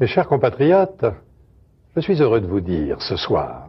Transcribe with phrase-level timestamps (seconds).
[0.00, 1.06] Mes chers compatriotes,
[1.96, 3.66] je suis heureux de vous dire ce soir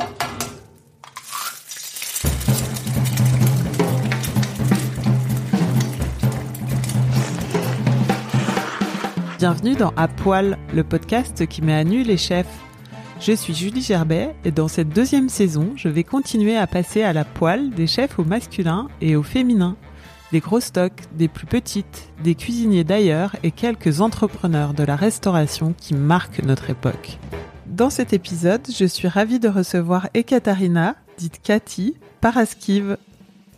[9.39, 12.45] Bienvenue dans À Poil, le podcast qui met à nu les chefs.
[13.19, 17.11] Je suis Julie Gerbet et dans cette deuxième saison, je vais continuer à passer à
[17.11, 19.77] la poêle des chefs au masculin et au féminin
[20.31, 25.73] des gros stocks, des plus petites, des cuisiniers d'ailleurs et quelques entrepreneurs de la restauration
[25.77, 27.17] qui marquent notre époque.
[27.65, 32.97] Dans cet épisode, je suis ravie de recevoir Ekaterina, dite Cathy, Paraskive.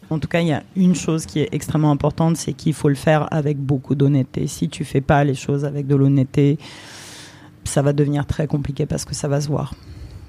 [0.10, 2.90] En tout cas, il y a une chose qui est extrêmement importante, c'est qu'il faut
[2.90, 4.48] le faire avec beaucoup d'honnêteté.
[4.48, 6.58] Si tu fais pas les choses avec de l'honnêteté,
[7.64, 9.74] ça va devenir très compliqué parce que ça va se voir.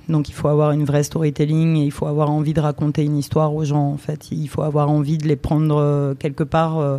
[0.08, 3.16] Donc il faut avoir une vraie storytelling et il faut avoir envie de raconter une
[3.16, 4.30] histoire aux gens en fait.
[4.30, 6.78] Il faut avoir envie de les prendre euh, quelque part.
[6.78, 6.98] Euh.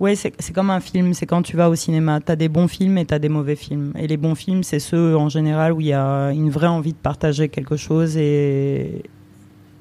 [0.00, 2.20] Ouais, c'est comme un film, c'est quand tu vas au cinéma.
[2.20, 3.92] Tu as des bons films et tu as des mauvais films.
[3.96, 6.92] Et les bons films, c'est ceux en général où il y a une vraie envie
[6.92, 9.04] de partager quelque chose et,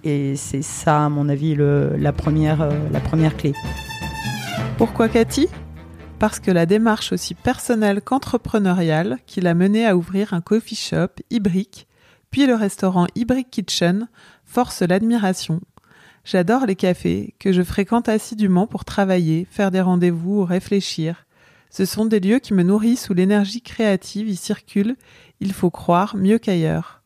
[0.03, 3.53] et c'est ça, à mon avis, le, la, première, euh, la première clé.
[4.77, 5.47] Pourquoi Cathy?
[6.17, 11.07] Parce que la démarche aussi personnelle qu'entrepreneuriale qui l'a menée à ouvrir un coffee shop,
[11.31, 11.87] Ibrick,
[12.31, 14.07] puis le restaurant Hybrid Kitchen
[14.45, 15.61] force l'admiration.
[16.23, 21.25] J'adore les cafés, que je fréquente assidûment pour travailler, faire des rendez-vous ou réfléchir.
[21.69, 24.95] Ce sont des lieux qui me nourrissent où l'énergie créative y circule,
[25.39, 27.01] il faut croire, mieux qu'ailleurs.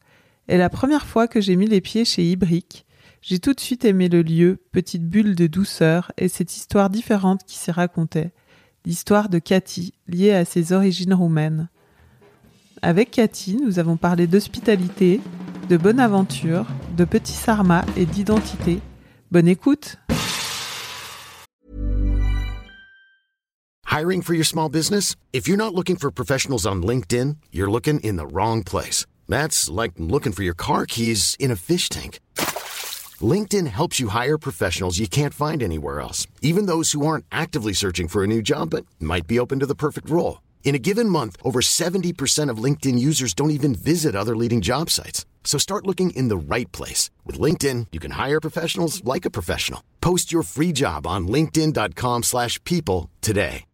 [0.48, 2.86] Et la première fois que j'ai mis les pieds chez Ibrick,
[3.22, 7.42] j'ai tout de suite aimé le lieu, petite bulle de douceur, et cette histoire différente
[7.48, 8.34] qui s'y racontait,
[8.86, 11.70] l'histoire de Cathy, liée à ses origines roumaines.
[12.86, 15.20] Avec Cathy, nous avons parlé d'hospitalité,
[15.70, 18.80] de bonne aventure, de petits sarma et d'identité.
[19.32, 19.98] Bonne écoute.
[23.92, 25.16] Hiring for your small business?
[25.34, 29.08] If you're not looking for professionals on LinkedIn, you're looking in the wrong place.
[29.28, 32.20] That's like looking for your car keys in a fish tank.
[33.20, 37.74] LinkedIn helps you hire professionals you can't find anywhere else, even those who aren't actively
[37.74, 40.45] searching for a new job but might be open to the perfect role.
[40.66, 44.90] In a given month, over 70% of LinkedIn users don't even visit other leading job
[44.90, 45.26] sites.
[45.44, 47.12] So start looking in the right place.
[47.24, 49.82] With LinkedIn, you can hire professionals like a professional.
[50.02, 53.66] Post your free job on linkedin.com slash people today.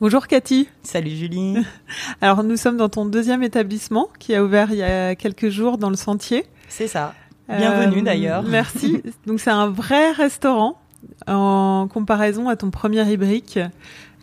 [0.00, 0.68] Bonjour Cathy.
[0.82, 1.56] Salut Julie.
[2.20, 5.78] Alors nous sommes dans ton deuxième établissement qui a ouvert il y a quelques jours
[5.78, 6.44] dans le Sentier.
[6.68, 7.14] C'est ça.
[7.48, 8.42] Bienvenue euh, d'ailleurs.
[8.42, 9.02] Merci.
[9.26, 10.78] Donc c'est un vrai restaurant
[11.26, 13.58] en comparaison à ton premier Ibrick.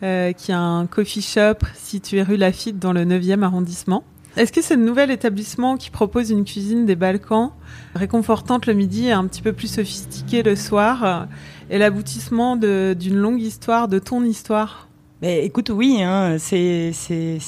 [0.02, 4.04] Euh, qui a un coffee shop situé rue Lafitte dans le 9e arrondissement.
[4.36, 7.52] Est-ce que ce nouvel établissement qui propose une cuisine des Balkans,
[7.94, 11.28] réconfortante le midi et un petit peu plus sophistiquée le soir,
[11.70, 14.86] est l'aboutissement d'une longue histoire, de ton histoire?
[15.22, 16.92] Écoute, oui, hein, c'est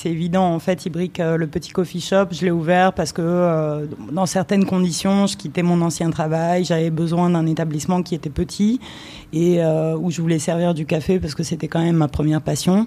[0.06, 0.54] évident.
[0.54, 4.26] En fait, Ibrick, euh, le petit coffee shop, je l'ai ouvert parce que euh, dans
[4.26, 8.80] certaines conditions, je quittais mon ancien travail, j'avais besoin d'un établissement qui était petit
[9.34, 12.40] et euh, où je voulais servir du café parce que c'était quand même ma première
[12.40, 12.86] passion.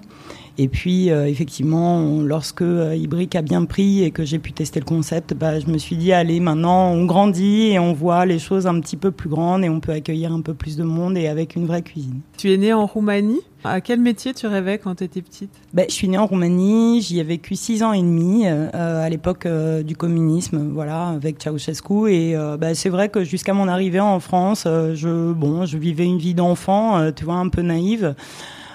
[0.58, 5.32] Et puis, effectivement, lorsque Ibrick a bien pris et que j'ai pu tester le concept,
[5.32, 8.78] bah, je me suis dit, allez, maintenant, on grandit et on voit les choses un
[8.80, 11.56] petit peu plus grandes et on peut accueillir un peu plus de monde et avec
[11.56, 12.20] une vraie cuisine.
[12.36, 13.40] Tu es née en Roumanie?
[13.64, 15.50] À quel métier tu rêvais quand tu étais petite?
[15.72, 19.08] Ben, Je suis née en Roumanie, j'y ai vécu six ans et demi euh, à
[19.08, 19.46] l'époque
[19.84, 22.12] du communisme, voilà, avec Ceausescu.
[22.12, 26.18] Et ben, c'est vrai que jusqu'à mon arrivée en France, je, bon, je vivais une
[26.18, 28.14] vie d'enfant, tu vois, un peu naïve.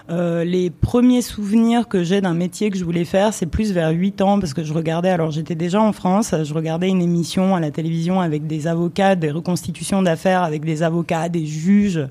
[0.09, 3.89] Euh, les premiers souvenirs que j'ai d'un métier que je voulais faire, c'est plus vers
[3.89, 7.55] 8 ans parce que je regardais, alors j'étais déjà en France, je regardais une émission
[7.55, 12.07] à la télévision avec des avocats, des reconstitutions d'affaires avec des avocats, des juges.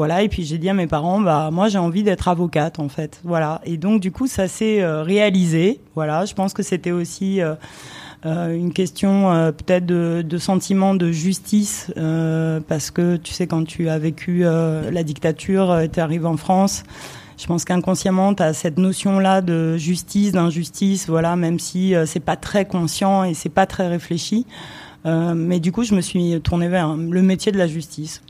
[0.00, 2.88] Voilà, et puis j'ai dit à mes parents, bah moi j'ai envie d'être avocate en
[2.88, 3.60] fait, voilà.
[3.66, 6.24] Et donc du coup ça s'est euh, réalisé, voilà.
[6.24, 7.54] Je pense que c'était aussi euh,
[8.24, 11.92] une question peut-être de, sentiment de justice,
[12.66, 16.84] parce que tu sais quand tu as vécu la dictature, tu arrives en France,
[17.40, 22.20] je pense qu'inconsciemment, tu as cette notion-là de justice, d'injustice, voilà, même si euh, c'est
[22.20, 24.46] pas très conscient et c'est pas très réfléchi.
[25.06, 28.20] Euh, mais du coup, je me suis tournée vers le métier de la justice.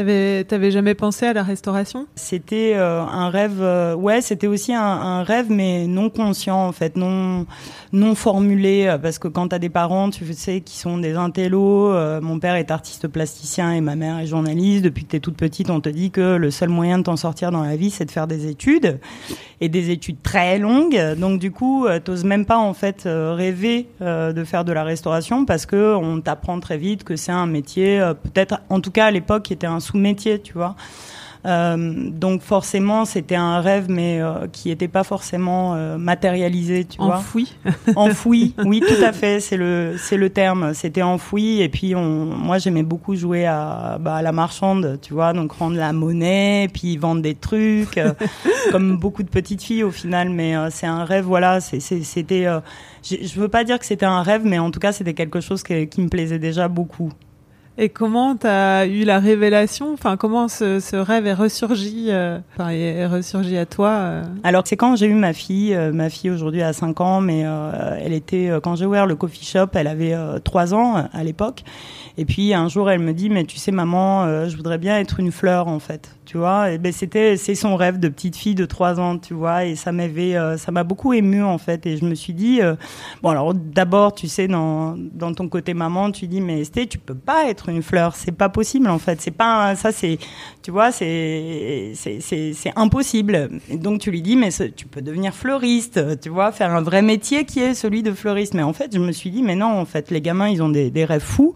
[0.00, 2.06] T'avais, t'avais jamais pensé à la restauration?
[2.14, 6.96] C'était euh, un rêve, euh, ouais, c'était aussi un, rêve, mais non conscient en fait,
[6.96, 7.44] non
[7.92, 11.92] non formulé, euh, parce que quand t'as des parents, tu sais, qui sont des intellos,
[12.22, 14.84] mon père est artiste plasticien et ma mère est journaliste.
[14.84, 17.50] Depuis que t'es toute petite, on te dit que le seul moyen de t'en sortir
[17.50, 19.00] dans la vie, c'est de faire des études
[19.60, 20.98] et des études très longues.
[21.18, 25.66] Donc du coup, t'oses même pas en fait rêver de faire de la restauration parce
[25.66, 29.42] que on t'apprend très vite que c'est un métier, peut-être, en tout cas à l'époque,
[29.42, 30.74] qui était un sous-métier, tu vois.
[31.46, 36.98] Euh, donc forcément, c'était un rêve, mais euh, qui n'était pas forcément euh, matérialisé, tu
[37.00, 37.16] vois.
[37.16, 37.56] Enfoui.
[37.96, 40.74] enfoui, oui, tout à fait, c'est le c'est le terme.
[40.74, 45.14] C'était enfoui, et puis on, moi j'aimais beaucoup jouer à, bah, à la marchande, tu
[45.14, 47.98] vois, donc rendre la monnaie, puis vendre des trucs,
[48.70, 50.28] comme beaucoup de petites filles au final.
[50.28, 51.60] Mais c'est un rêve, voilà.
[51.62, 52.46] C'était,
[53.02, 55.62] je veux pas dire que c'était un rêve, mais en tout cas c'était quelque chose
[55.62, 57.10] que- qui me plaisait déjà beaucoup.
[57.78, 59.92] Et comment t'as eu la révélation?
[59.92, 64.24] Enfin, comment ce, rêve est ressurgi euh, est, ressurgi à toi euh?
[64.42, 67.44] Alors c'est quand j'ai eu ma fille, euh, ma fille aujourd'hui a 5 ans, mais
[68.00, 71.62] elle était quand j'ai ouvert le coffee shop, elle avait euh, 3 ans à l'époque.
[72.18, 75.20] Et puis un jour elle me dit mais tu sais maman, je voudrais bien être
[75.20, 76.72] une fleur en fait, tu vois?
[76.72, 79.64] Et ben c'était c'est son rêve de petite fille de 3 ans, tu vois?
[79.64, 81.86] Et ça m'avait ça m'a beaucoup ému en fait.
[81.86, 82.60] Et je me suis dit
[83.22, 86.98] bon alors d'abord tu sais dans dans ton côté maman tu dis mais Esté tu
[86.98, 89.20] peux pas être une fleur, c'est pas possible en fait.
[89.20, 90.18] C'est pas ça c'est
[90.62, 93.50] tu vois, c'est c'est impossible.
[93.72, 97.44] Donc tu lui dis mais tu peux devenir fleuriste, tu vois, faire un vrai métier
[97.44, 98.54] qui est celui de fleuriste.
[98.54, 100.68] Mais en fait, je me suis dit mais non, en fait, les gamins, ils ont
[100.68, 101.54] des des rêves fous.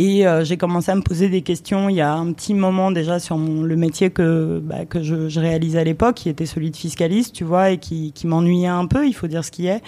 [0.00, 2.92] Et euh, j'ai commencé à me poser des questions il y a un petit moment
[2.92, 6.46] déjà sur mon, le métier que, bah, que je, je réalisais à l'époque, qui était
[6.46, 9.50] celui de fiscaliste, tu vois, et qui, qui m'ennuyait un peu, il faut dire ce
[9.50, 9.82] qui est.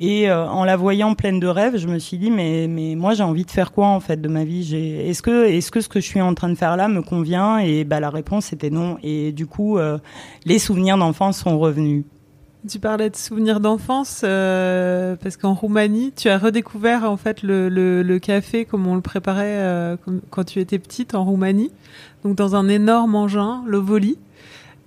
[0.00, 3.14] Et euh, en la voyant pleine de rêves, je me suis dit mais mais moi
[3.14, 4.74] j'ai envie de faire quoi en fait de ma vie?
[4.74, 7.58] Est-ce que est-ce que ce que je suis en train de faire là me convient?
[7.58, 8.96] Et bah la réponse était non.
[9.02, 9.98] Et du coup euh,
[10.44, 12.04] les souvenirs d'enfance sont revenus.
[12.68, 18.18] Tu parlais de souvenirs d'enfance euh, parce qu'en Roumanie, tu as redécouvert en fait le,
[18.18, 19.96] café comme on le préparait
[20.30, 21.70] quand tu étais petite en Roumanie,
[22.24, 24.18] donc dans un énorme engin, l'ovoli.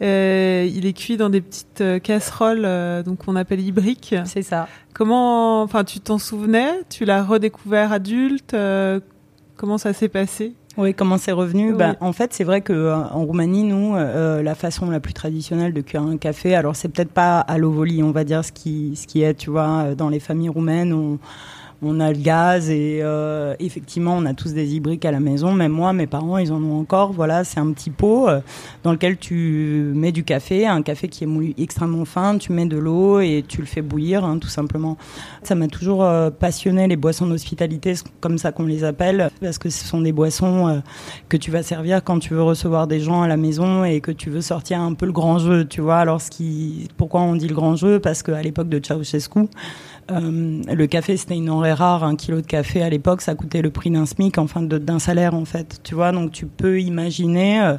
[0.02, 4.16] Euh, il est cuit dans des petites euh, casseroles, euh, donc qu'on appelle ibriques.
[4.26, 4.68] C'est ça.
[4.94, 6.72] Comment, enfin, tu t'en souvenais?
[6.90, 9.00] Tu l'as redécouvert adulte euh,
[9.58, 10.54] Comment ça s'est passé?
[10.78, 11.72] Oui, comment c'est revenu?
[11.72, 11.78] Oui.
[11.78, 15.74] bah, En fait, c'est vrai que en Roumanie, nous, euh, la façon la plus traditionnelle
[15.74, 18.96] de cuire un café, alors c'est peut-être pas à l'ovoli, on va dire ce qui,
[18.96, 21.20] ce qui est, tu vois, dans les familles roumaines, on,
[21.84, 25.52] on a le gaz et euh, effectivement, on a tous des hybriques à la maison.
[25.52, 27.12] Même moi, mes parents, ils en ont encore.
[27.12, 28.40] Voilà, c'est un petit pot euh,
[28.84, 32.38] dans lequel tu mets du café, un café qui est moulu extrêmement fin.
[32.38, 34.98] Tu mets de l'eau et tu le fais bouillir, hein, tout simplement.
[35.42, 39.70] Ça m'a toujours euh, passionné les boissons d'hospitalité, comme ça qu'on les appelle, parce que
[39.70, 40.80] ce sont des boissons euh,
[41.30, 44.12] que tu vas servir quand tu veux recevoir des gens à la maison et que
[44.12, 45.98] tu veux sortir un peu le grand jeu, tu vois.
[45.98, 48.00] Alors, ce qui, pourquoi on dit le grand jeu?
[48.00, 49.48] Parce qu'à l'époque de Ceausescu,
[50.12, 53.62] euh, le café c'était une denrée rare, un kilo de café à l'époque ça coûtait
[53.62, 56.12] le prix d'un SMIC, enfin de- d'un salaire en fait, tu vois.
[56.12, 57.74] Donc tu peux imaginer euh,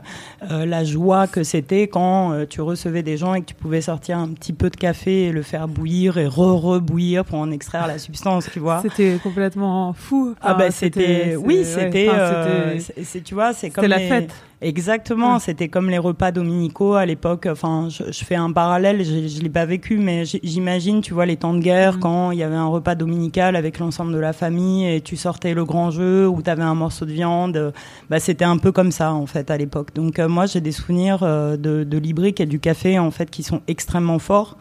[0.50, 3.81] euh, la joie que c'était quand euh, tu recevais des gens et que tu pouvais
[3.81, 7.87] sortir un petit peu de café et le faire bouillir et re-rebouillir pour en extraire
[7.87, 8.81] la substance, tu vois.
[8.82, 10.34] C'était complètement fou.
[10.40, 14.31] Ah bah c'était oui ouais, c'était enfin, tu vois c'est comme la les- fête.
[14.62, 17.46] Exactement c'était comme les repas dominicaux à l'époque.
[17.50, 21.26] Enfin je, je fais un parallèle je, je l'ai pas vécu mais j'imagine tu vois
[21.26, 22.00] les temps de guerre Mhm.
[22.00, 25.54] quand il y avait un repas dominical avec l'ensemble de la famille et tu sortais
[25.54, 27.70] le grand jeu où tu avais un morceau de viande euh,
[28.10, 29.94] bah c'était un peu comme ça en fait à l'époque.
[29.94, 33.30] Donc euh, moi j'ai des souvenirs euh, de, de l'ibrique et du café en fait
[33.30, 34.56] qui sont extrêmement forts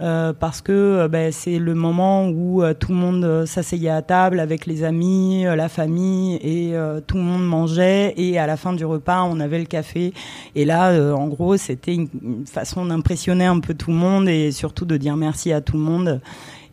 [0.00, 4.02] euh, parce que euh, ben, c'est le moment où euh, tout le monde s'asseyait à
[4.02, 6.74] table avec les amis, la famille et
[7.06, 8.14] tout le monde mangeait.
[8.16, 10.12] Et à la fin du repas on avait le café.
[10.54, 14.84] Et là en gros c'était une façon d'impressionner un peu tout le monde et surtout
[14.84, 16.20] de dire merci à tout le monde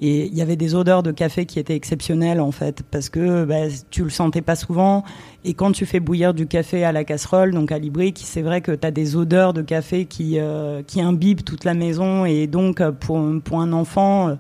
[0.02, 3.46] et il y avait des odeurs de café qui étaient exceptionnelles en fait parce que
[3.46, 5.04] ben, tu le sentais pas souvent
[5.48, 8.62] et quand tu fais bouillir du café à la casserole, donc à l'ibrique, c'est vrai
[8.62, 12.25] que tu as des odeurs de café qui, euh, qui imbibent toute la maison.
[12.25, 14.36] Et donc, euh, pour, pour un enfant, euh,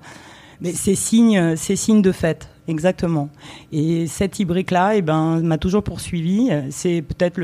[0.61, 2.49] mais c'est signe, c'est signe de fête.
[2.67, 3.29] Exactement.
[3.71, 6.49] Et cet hybrique-là, eh ben, m'a toujours poursuivi.
[6.71, 7.39] C'est peut-être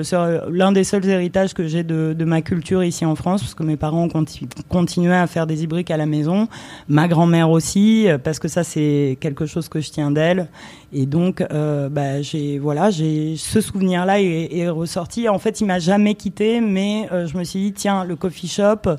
[0.50, 3.62] l'un des seuls héritages que j'ai de, de ma culture ici en France, parce que
[3.62, 6.48] mes parents ont conti- continué à faire des hybriques à la maison.
[6.88, 10.48] Ma grand-mère aussi, euh, parce que ça, c'est quelque chose que je tiens d'elle.
[10.92, 15.30] Et donc, euh, bah, j'ai voilà, j'ai ce souvenir-là est, ressorti.
[15.30, 18.48] En fait, il m'a jamais quitté, mais euh, je me suis dit tiens, le coffee
[18.48, 18.90] shop,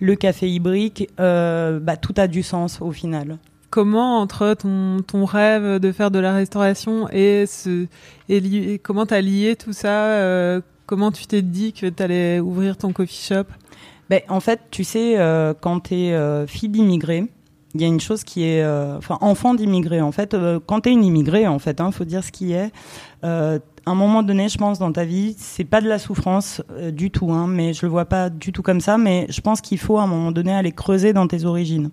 [0.00, 3.38] le café hybrique, euh, bah, tout a du sens au final.
[3.72, 7.86] Comment entre ton, ton rêve de faire de la restauration et ce
[8.82, 13.26] comment t'as lié tout ça euh, Comment tu t'es dit que t'allais ouvrir ton coffee
[13.28, 13.46] shop?
[14.10, 17.28] Ben, en fait, tu sais, euh, quand tu es fille d'immigré,
[17.74, 20.00] il y a une chose qui est, euh, enfin, enfant d'immigré.
[20.00, 22.52] En fait, euh, quand tu es une immigrée, en fait, hein, faut dire ce qui
[22.52, 22.70] est.
[23.24, 26.62] Euh, à un moment donné, je pense dans ta vie, c'est pas de la souffrance
[26.72, 28.98] euh, du tout, hein, mais je le vois pas du tout comme ça.
[28.98, 31.90] Mais je pense qu'il faut à un moment donné aller creuser dans tes origines.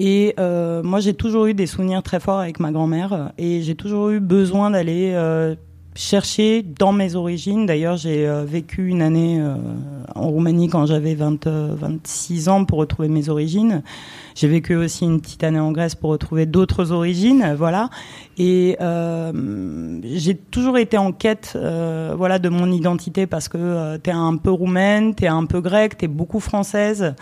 [0.00, 3.74] Et euh, moi, j'ai toujours eu des souvenirs très forts avec ma grand-mère, et j'ai
[3.74, 5.56] toujours eu besoin d'aller euh,
[5.98, 7.66] cherché dans mes origines.
[7.66, 9.56] D'ailleurs, j'ai euh, vécu une année euh,
[10.14, 13.82] en Roumanie quand j'avais 26 ans pour retrouver mes origines.
[14.36, 17.90] J'ai vécu aussi une petite année en Grèce pour retrouver d'autres origines, voilà.
[18.38, 21.58] Et euh, j'ai toujours été en quête,
[22.16, 25.98] voilà, de mon identité parce que tu t'es un peu roumaine, t'es un peu grecque,
[25.98, 27.16] t'es beaucoup française.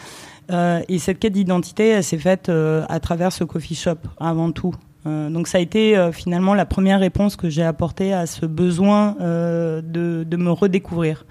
[0.51, 4.75] Et cette quête d'identité, elle s'est faite à travers ce coffee shop avant tout.
[5.07, 8.45] Euh, donc ça a été euh, finalement la première réponse que j'ai apportée à ce
[8.45, 11.25] besoin euh, de, de, me redécouvrir.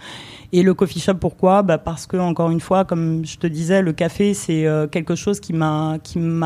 [0.54, 1.64] Et le coffee shop, pourquoi?
[1.64, 5.42] Bah Parce que, encore une fois, comme je te disais, le café, c'est quelque chose
[5.42, 6.00] qui m'a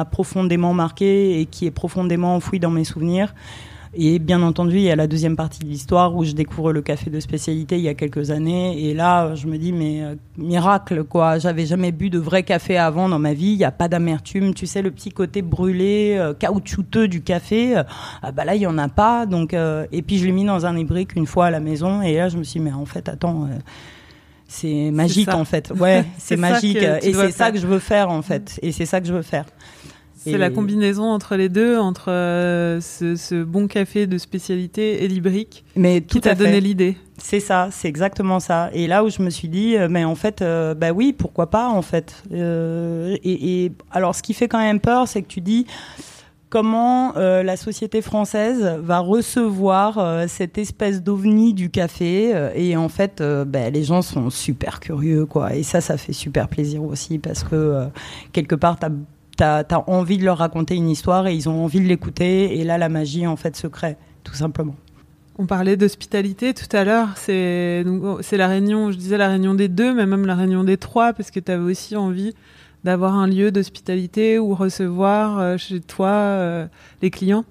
[0.09, 3.35] profondément marqué et qui est profondément enfoui dans mes souvenirs.
[3.93, 6.81] Et bien entendu, il y a la deuxième partie de l'histoire où je découvre le
[6.81, 8.85] café de spécialité il y a quelques années.
[8.85, 11.39] Et là, je me dis, mais euh, miracle, quoi.
[11.39, 13.51] J'avais jamais bu de vrai café avant dans ma vie.
[13.53, 14.53] Il n'y a pas d'amertume.
[14.53, 17.83] Tu sais, le petit côté brûlé, euh, caoutchouteux du café, euh,
[18.21, 19.25] ah bah là, il n'y en a pas.
[19.25, 22.03] Donc, et puis, je l'ai mis dans un ébrique une fois à la maison.
[22.03, 23.47] Et là, je me suis dit, mais en fait, attends
[24.49, 25.71] c'est magique en fait.
[25.79, 28.59] Ouais, c'est magique et c'est ça que je veux faire en fait.
[28.63, 29.45] Et c'est ça que je veux faire.
[30.19, 35.63] C'est la combinaison entre les deux, entre euh, ce, bon café de spécialité et l'ibrique
[35.75, 36.97] mais qui t'a donné l'idée.
[37.17, 38.69] C'est ça, c'est exactement ça.
[38.73, 41.49] Et là où je me suis dit, euh, mais en fait, euh, bah oui, pourquoi
[41.49, 42.23] pas en fait.
[42.31, 45.65] Et, alors, ce qui fait quand même peur, c'est que tu dis
[46.49, 53.69] comment la société française va recevoir cette espèce d'ovni du café et en fait bah,
[53.69, 57.85] les gens sont super curieux quoi et ça ça fait super plaisir aussi parce que
[58.33, 58.89] quelque part tu as
[59.39, 62.59] tu as, envie de leur raconter une histoire et ils ont envie de l'écouter.
[62.59, 64.75] Et là, la magie, en fait, se crée, tout simplement.
[65.37, 67.09] On parlait d'hospitalité tout à l'heure.
[67.15, 67.83] C'est
[68.33, 71.31] la réunion, je disais la réunion des deux, mais même la réunion des trois, parce
[71.31, 72.33] que tu avais aussi envie
[72.83, 76.67] d'avoir un lieu d'hospitalité où recevoir euh, chez toi euh,
[77.01, 77.45] les clients.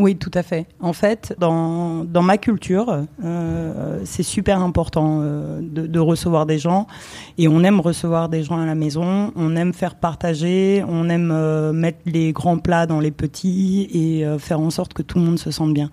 [0.00, 0.66] Oui, tout à fait.
[0.80, 6.86] En fait, dans, dans ma culture, euh, c'est super important euh, de, recevoir des gens
[7.36, 11.30] et on aime recevoir des gens à la maison, on aime faire partager, on aime
[11.30, 15.24] euh, mettre les grands plats dans les petits et faire en sorte que tout le
[15.24, 15.90] monde se sente bien.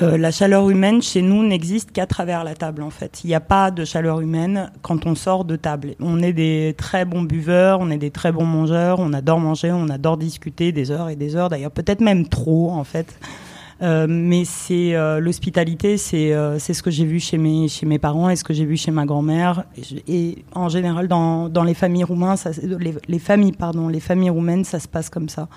[0.00, 3.20] Euh, la chaleur humaine chez nous n'existe qu'à travers la table en fait.
[3.24, 5.94] Il n'y a pas de chaleur humaine quand on sort de table.
[6.00, 9.72] On est des très bons buveurs, on est des très bons mangeurs, on adore manger,
[9.72, 13.18] on adore discuter des heures et des heures, d'ailleurs peut-être même trop en fait.
[13.80, 17.86] Euh, mais c'est euh, l'hospitalité, c'est euh, c'est ce que j'ai vu chez mes chez
[17.86, 19.64] mes parents et ce que j'ai vu chez ma grand-mère
[20.08, 24.30] et, en général dans dans les familles roumaines, ça, les, les, familles pardon, les familles
[24.30, 25.48] roumaines, ça se passe comme ça.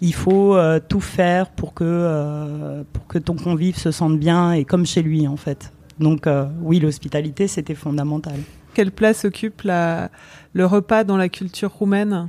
[0.00, 0.56] Il faut
[0.88, 5.28] tout faire pour que pour que ton convive se sente bien et comme chez lui
[5.28, 5.72] en fait.
[6.00, 6.26] Donc
[6.62, 8.38] oui, l'hospitalité, c'était fondamental.
[8.74, 10.10] Quelle place occupe la,
[10.52, 12.28] le repas dans la culture roumaine?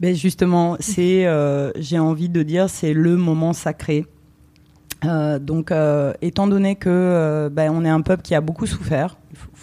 [0.00, 1.26] Ben justement, c'est,
[1.76, 4.06] j'ai envie de dire, c'est le moment sacré.
[5.06, 8.66] Euh, donc, euh, étant donné que euh, ben, on est un peuple qui a beaucoup
[8.66, 9.16] souffert,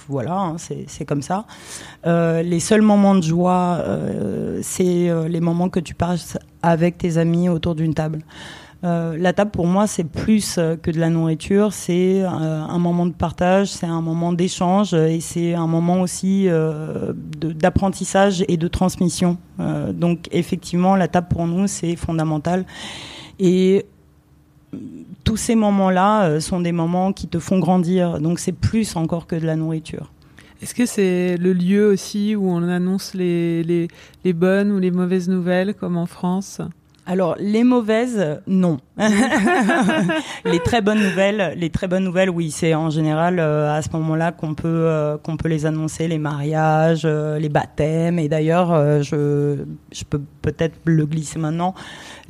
[0.08, 1.46] voilà, hein, c'est comme ça.
[2.06, 3.82] les seuls moments de joie,
[4.62, 8.20] c'est les moments que tu passes avec tes amis autour d'une table.
[8.84, 13.70] la table pour moi c'est plus que de la nourriture, c'est un moment de partage,
[13.70, 16.50] c'est un moment d'échange et c'est un moment aussi
[17.40, 19.38] d'apprentissage et de transmission.
[19.94, 22.66] donc effectivement la table pour nous c'est fondamental
[23.40, 23.86] et
[25.24, 28.20] tous ces moments-là euh, sont des moments qui te font grandir.
[28.20, 30.12] Donc c'est plus encore que de la nourriture.
[30.62, 33.88] Est-ce que c'est le lieu aussi où on annonce les, les,
[34.24, 36.62] les bonnes ou les mauvaises nouvelles, comme en France?
[37.08, 38.78] Alors les mauvaises, non.
[40.46, 43.90] les très bonnes nouvelles, les très bonnes nouvelles, oui, c'est en général euh, à ce
[43.94, 48.20] moment-là qu'on peut euh, qu'on peut les annoncer, les mariages, les baptêmes.
[48.20, 51.76] Et d'ailleurs, je je peux peut-être le glisser maintenant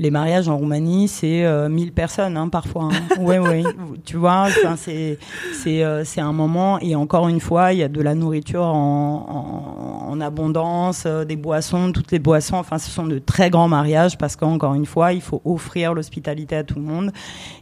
[0.02, 2.86] les mariages en Roumanie, c'est 1000 euh, personnes hein, parfois.
[2.86, 3.16] Hein.
[3.20, 3.64] Oui, oui.
[4.04, 5.20] Tu vois, c'est
[5.54, 8.64] c'est euh, c'est un moment et encore une fois, il y a de la nourriture
[8.64, 12.56] en, en, abondance, euh, des boissons, toutes les boissons.
[12.56, 16.56] Enfin, ce sont de très grands mariages parce qu'encore une fois, il faut offrir l'hospitalité
[16.56, 17.12] à tout le monde.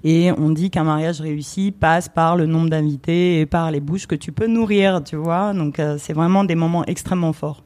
[0.05, 4.07] Et on dit qu'un mariage réussi passe par le nombre d'invités et par les bouches
[4.07, 5.03] que tu peux nourrir.
[5.03, 7.63] Tu vois, donc c'est vraiment des moments extrêmement forts.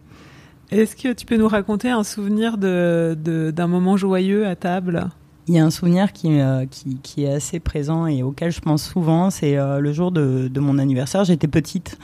[0.74, 5.08] Est-ce que tu peux nous raconter un souvenir d'un de, moment joyeux à table?
[5.48, 8.60] Il y a un souvenir qui, euh, qui, qui, est assez présent et auquel je
[8.60, 11.26] pense souvent, c'est euh, le jour de, de, mon anniversaire.
[11.26, 12.00] J'étais petite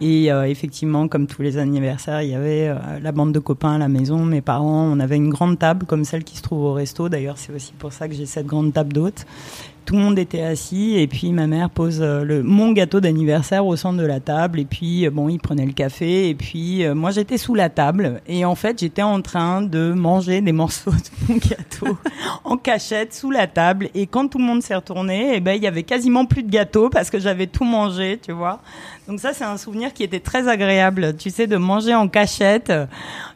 [0.00, 2.72] et euh, effectivement, comme tous les anniversaires, il y avait
[3.02, 4.84] la bande de copains à la maison, mes parents.
[4.84, 7.08] On avait une grande table comme celle qui se trouve au resto.
[7.08, 9.26] D'ailleurs, c'est aussi pour ça que j'ai cette grande table d'hôte.
[9.86, 13.64] Tout le monde était assis et puis ma mère pose euh, le, mon gâteau d'anniversaire
[13.64, 16.84] au centre de la table et puis euh, bon il prenait le café et puis
[16.84, 20.50] euh, moi j'étais sous la table et en fait j'étais en train de manger des
[20.50, 21.96] morceaux de mon gâteau
[22.44, 25.52] en cachette sous la table et quand tout le monde s'est retourné et eh ben
[25.52, 28.60] il y avait quasiment plus de gâteau parce que j'avais tout mangé tu vois
[29.08, 32.72] donc ça c'est un souvenir qui était très agréable tu sais de manger en cachette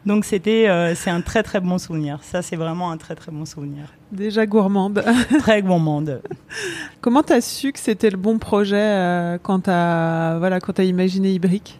[0.05, 3.45] donc c'était c'est un très très bon souvenir ça c'est vraiment un très très bon
[3.45, 5.03] souvenir Déjà gourmande.
[5.39, 6.21] Très gourmande.
[6.99, 10.77] Comment tu as su que c'était le bon projet euh, quand tu as, voilà, quand
[10.79, 11.79] as imaginé Ibrick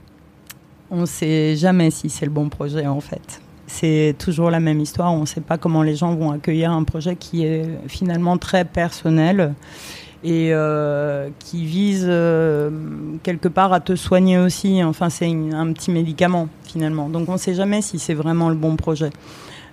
[0.89, 3.41] On ne sait jamais si c'est le bon projet en fait.
[3.67, 5.13] C'est toujours la même histoire.
[5.13, 8.63] On ne sait pas comment les gens vont accueillir un projet qui est finalement très
[8.63, 9.53] personnel
[10.23, 12.69] et euh, qui vise euh,
[13.23, 14.83] quelque part à te soigner aussi.
[14.83, 17.09] Enfin, c'est un petit médicament finalement.
[17.09, 19.09] Donc on ne sait jamais si c'est vraiment le bon projet.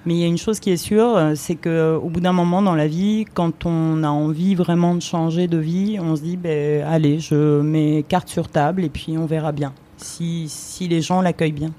[0.07, 2.33] Mais il y a une chose qui est sûre, euh, c'est qu'au euh, bout d'un
[2.33, 6.23] moment dans la vie, quand on a envie vraiment de changer de vie, on se
[6.23, 10.89] dit, ben, allez, je mets carte sur table et puis on verra bien si, si
[10.89, 11.73] les gens l'accueillent bien.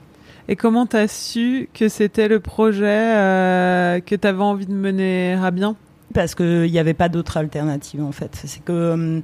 [0.47, 5.33] Et comment tu as su que c'était le projet que tu avais envie de mener
[5.33, 5.75] à bien?
[6.13, 8.32] Parce qu'il n'y avait pas d'autre alternative en fait.
[8.46, 9.22] C'est que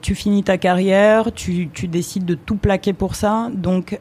[0.00, 3.48] tu finis ta carrière, tu, tu, décides de tout plaquer pour ça.
[3.52, 3.98] Donc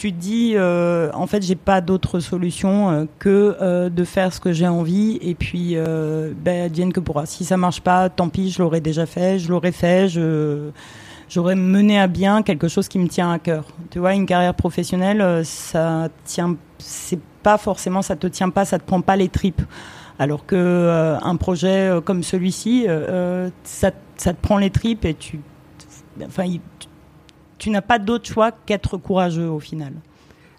[0.00, 4.32] tu te dis, euh, en fait, j'ai pas d'autre solution euh, que euh, de faire
[4.32, 5.76] ce que j'ai envie et puis,
[6.42, 7.26] ben, Dienne que pourra.
[7.26, 10.70] Si ça marche pas, tant pis, je l'aurais déjà fait, je l'aurais fait, je
[11.28, 13.64] j'aurais mené à bien quelque chose qui me tient à cœur.
[13.90, 18.78] Tu vois, une carrière professionnelle, ça tient, c'est pas forcément, ça te tient pas, ça
[18.78, 19.62] te prend pas les tripes.
[20.20, 22.86] Alors que un projet comme celui-ci,
[23.64, 25.40] ça, ça, te prend les tripes et tu,
[26.24, 26.44] enfin,
[27.58, 29.94] tu n'as pas d'autre choix qu'être courageux au final.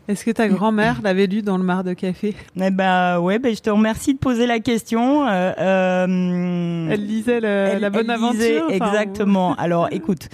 [0.07, 2.35] Est-ce que ta grand-mère l'avait lu dans le mar de café?
[2.59, 5.25] Eh ben ouais, ben je te remercie de poser la question.
[5.27, 8.69] Euh, euh, elle lisait la bonne aventure.
[8.69, 9.55] exactement.
[9.57, 10.27] Alors écoute.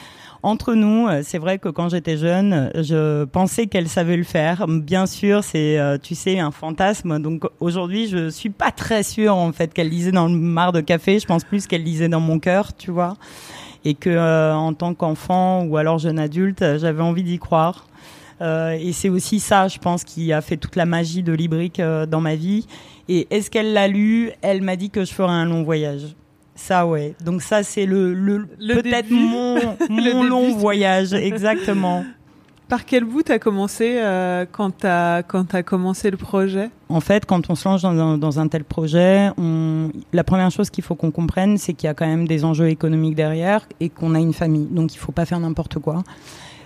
[0.48, 4.66] Entre nous, euh, c'est vrai que quand j'étais jeune, je pensais qu'elle savait le faire.
[4.68, 7.20] Bien sûr, c'est, tu sais, un fantasme.
[7.20, 10.82] Donc aujourd'hui, je suis pas très sûre en fait qu'elle lisait dans le mar de
[10.82, 11.20] café.
[11.20, 13.16] Je pense plus qu'elle lisait dans mon cœur, tu vois
[13.88, 17.88] et que euh, en tant qu'enfant ou alors jeune adulte, j'avais envie d'y croire.
[18.42, 21.80] Euh, et c'est aussi ça, je pense, qui a fait toute la magie de Libric
[21.80, 22.68] euh, dans ma vie.
[23.08, 24.32] Et est-ce qu'elle l'a lu?
[24.42, 26.16] Elle m'a dit que je ferais un long voyage.
[26.58, 27.15] Ça, ouais.
[27.24, 32.04] Donc ça, c'est le, le, peut-être mon, mon long voyage, exactement.
[32.67, 36.70] Par quel bout tu as commencé euh, quand tu as, quand as commencé le projet?
[36.89, 40.52] En fait, quand on se lance dans un, dans un tel projet, on, la première
[40.52, 43.65] chose qu'il faut qu'on comprenne, c'est qu'il y a quand même des enjeux économiques derrière
[43.80, 44.67] et qu'on a une famille.
[44.70, 46.04] Donc il faut pas faire n'importe quoi.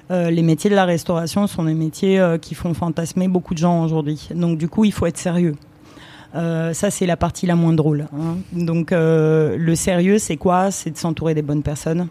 [0.10, 3.60] Euh, les métiers de la restauration sont des métiers euh, qui font fantasmer beaucoup de
[3.60, 4.30] gens aujourd'hui.
[4.34, 5.56] Donc du coup, il faut être sérieux.
[6.36, 8.08] Euh, ça, c'est la partie la moins drôle.
[8.14, 8.38] Hein.
[8.54, 10.72] Donc euh, le sérieux, c'est quoi?
[10.72, 12.08] C'est de s'entourer des bonnes personnes.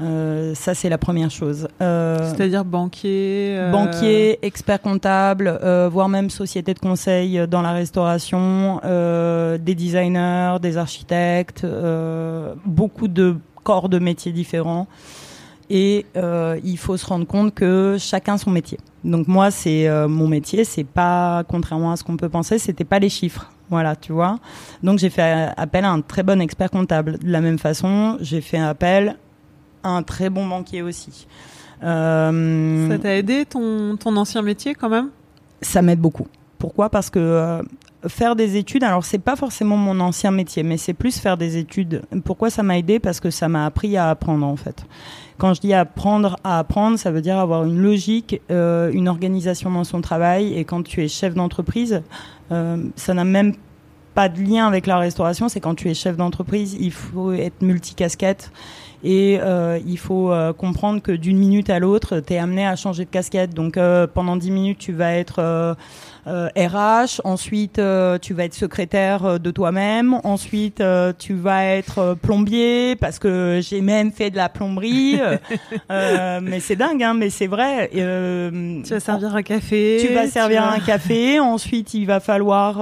[0.00, 1.68] Euh, ça, c'est la première chose.
[1.80, 5.58] Euh, C'est-à-dire banquier euh, Banquier, expert comptable,
[5.90, 11.66] voire même société de conseil dans la restauration, des designers, des architectes,
[12.64, 14.86] beaucoup de corps de métiers différents.
[15.70, 16.06] Et
[16.62, 18.78] il faut se rendre compte que chacun son métier.
[19.02, 22.98] Donc moi, c'est mon métier, c'est pas contrairement à ce qu'on peut penser, c'était pas
[22.98, 23.50] les chiffres.
[23.70, 24.38] Voilà, tu vois.
[24.82, 27.18] Donc j'ai fait appel à un très bon expert comptable.
[27.18, 29.16] De la même façon, j'ai fait appel
[29.82, 31.26] un très bon banquier aussi.
[31.82, 35.10] Euh, ça t'a aidé ton, ton ancien métier quand même?
[35.60, 36.26] Ça m'aide beaucoup.
[36.58, 36.88] Pourquoi?
[36.88, 37.62] Parce que euh,
[38.08, 41.56] faire des études, alors c'est pas forcément mon ancien métier, mais c'est plus faire des
[41.56, 42.02] études.
[42.24, 42.98] Pourquoi ça m'a aidé?
[42.98, 44.84] Parce que ça m'a appris à apprendre en fait.
[45.38, 49.70] Quand je dis apprendre à apprendre, ça veut dire avoir une logique, euh, une organisation
[49.70, 50.54] dans son travail.
[50.54, 52.02] Et quand tu es chef d'entreprise,
[52.50, 53.54] ça n'a même
[54.14, 55.48] pas de lien avec la restauration.
[55.48, 58.50] C'est quand tu es chef d'entreprise, il faut être multicasquette
[59.02, 62.76] et euh, il faut euh, comprendre que d'une minute à l'autre, tu es amené à
[62.76, 63.52] changer de casquette.
[63.52, 65.76] Donc euh, pendant 10 minutes, tu vas être
[66.26, 70.82] RH, euh, ensuite euh, tu vas être secrétaire euh, de toi-même, ensuite
[71.18, 75.20] tu vas être plombier parce que j'ai même fait de la plomberie.
[75.90, 77.90] mais c'est dingue, hein, mais c'est vrai.
[77.92, 79.98] tu vas servir un café.
[80.00, 81.40] Tu vas servir un café.
[81.54, 82.76] Ensuite, il va falloir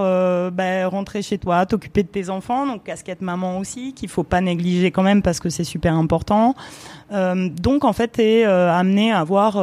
[0.51, 4.41] bah, rentrer chez toi, t'occuper de tes enfants, donc casquette maman aussi, qu'il faut pas
[4.41, 6.55] négliger quand même parce que c'est super important.
[7.13, 9.57] Donc en fait, tu es amené à avoir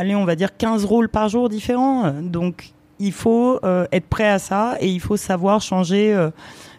[0.00, 2.10] allez, on va dire 15 rôles par jour différents.
[2.22, 6.30] Donc, il faut euh, être prêt à ça et il faut savoir changer, euh,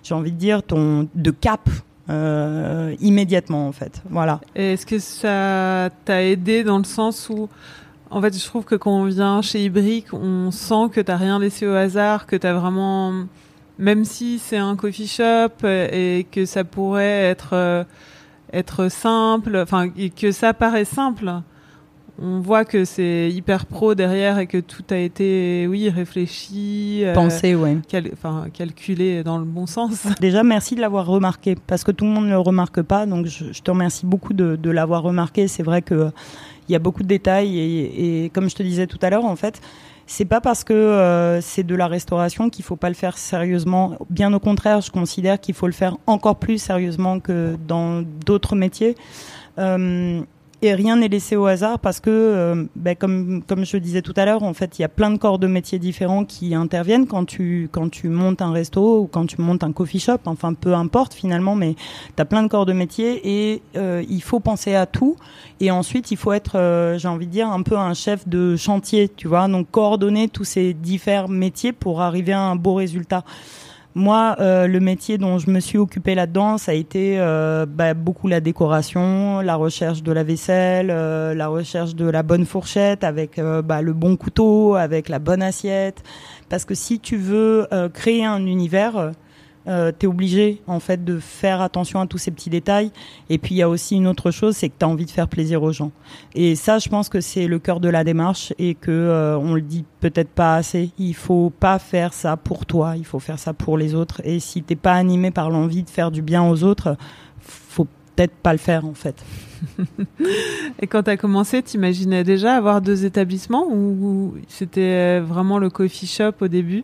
[0.04, 1.69] j'ai envie de dire, ton de cap
[2.10, 4.02] euh, immédiatement en fait.
[4.10, 4.39] Voilà.
[4.56, 7.47] Est-ce que ça t'a aidé dans le sens où,
[8.10, 11.39] en fait, je trouve que quand on vient chez Ibrick, on sent que t'as rien
[11.39, 13.13] laissé au hasard, que t'as vraiment
[13.80, 17.86] même si c'est un coffee shop et que ça pourrait être
[18.54, 21.42] être simple, enfin que ça paraît simple,
[22.22, 27.14] on voit que c'est hyper pro derrière et que tout a été, oui, réfléchi, euh,
[27.14, 27.78] pensé, ouais,
[28.14, 30.06] enfin calculé dans le bon sens.
[30.22, 33.08] Déjà, merci de l'avoir remarqué parce que tout le monde ne le remarque pas.
[33.08, 35.48] Donc, je, te remercie beaucoup de, l'avoir remarqué.
[35.48, 36.12] C'est vrai que
[36.70, 39.36] il y a beaucoup de détails et, comme je te disais tout à l'heure, en
[39.36, 39.60] fait,
[40.08, 43.98] c'est pas parce que euh, c'est de la restauration qu'il faut pas le faire sérieusement.
[44.10, 48.56] Bien au contraire, je considère qu'il faut le faire encore plus sérieusement que dans d'autres
[48.56, 48.96] métiers.
[49.58, 50.22] Euh,
[50.62, 54.13] et rien n'est laissé au hasard parce que, euh, ben, comme, comme je disais tout
[54.15, 57.08] à l'heure, en fait, il y a plein de corps de métiers différents qui interviennent
[57.08, 60.19] quand tu, quand tu montes un resto ou quand tu montes un coffee shop.
[60.26, 61.76] Enfin, peu importe finalement, mais
[62.15, 65.15] tu as plein de corps de métiers et euh, il faut penser à tout.
[65.60, 68.56] Et ensuite, il faut être, euh, j'ai envie de dire, un peu un chef de
[68.56, 69.47] chantier, tu vois.
[69.47, 73.24] Donc, coordonner tous ces différents métiers pour arriver à un beau résultat.
[73.93, 77.93] Moi, euh, le métier dont je me suis occupée là-dedans, ça a été euh, bah,
[77.93, 83.04] beaucoup la décoration, la recherche de la vaisselle, euh, la recherche de la bonne fourchette
[83.04, 86.04] avec bah, le bon couteau, avec la bonne assiette.
[86.47, 89.12] Parce que si tu veux créer un univers,
[89.67, 92.91] euh, tu es obligé en fait de faire attention à tous ces petits détails.
[93.30, 95.12] Et puis il y a aussi une autre chose, c'est que tu as envie de
[95.12, 95.91] faire plaisir aux gens.
[96.34, 99.54] Et ça, je pense que c'est le cœur de la démarche et que euh, on
[99.54, 100.91] le dit peut-être pas assez.
[100.97, 104.21] Il faut pas faire ça pour toi, il faut faire ça pour les autres.
[104.24, 106.97] Et si t'es pas animé par l'envie de faire du bien aux autres,
[107.39, 109.24] faut peut-être pas le faire en fait.
[110.80, 116.08] et quand tu as commencé, t'imaginais déjà avoir deux établissements ou c'était vraiment le coffee
[116.08, 116.84] shop au début?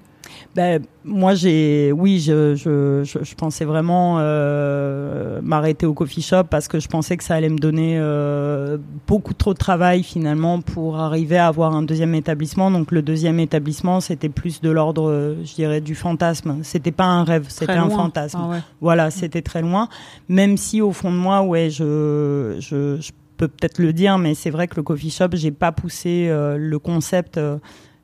[0.55, 6.67] Ben, moi, j'ai, oui, je, je, je, pensais vraiment euh, m'arrêter au coffee shop parce
[6.67, 10.97] que je pensais que ça allait me donner euh, beaucoup trop de travail finalement pour
[10.97, 12.71] arriver à avoir un deuxième établissement.
[12.71, 16.57] Donc le deuxième établissement, c'était plus de l'ordre, je dirais, du fantasme.
[16.63, 18.39] C'était pas un rêve, c'était un fantasme.
[18.41, 19.89] Ah voilà, c'était très loin.
[20.27, 24.33] Même si au fond de moi, ouais, je, je, je peux peut-être le dire, mais
[24.33, 27.39] c'est vrai que le coffee shop, j'ai pas poussé euh, le concept.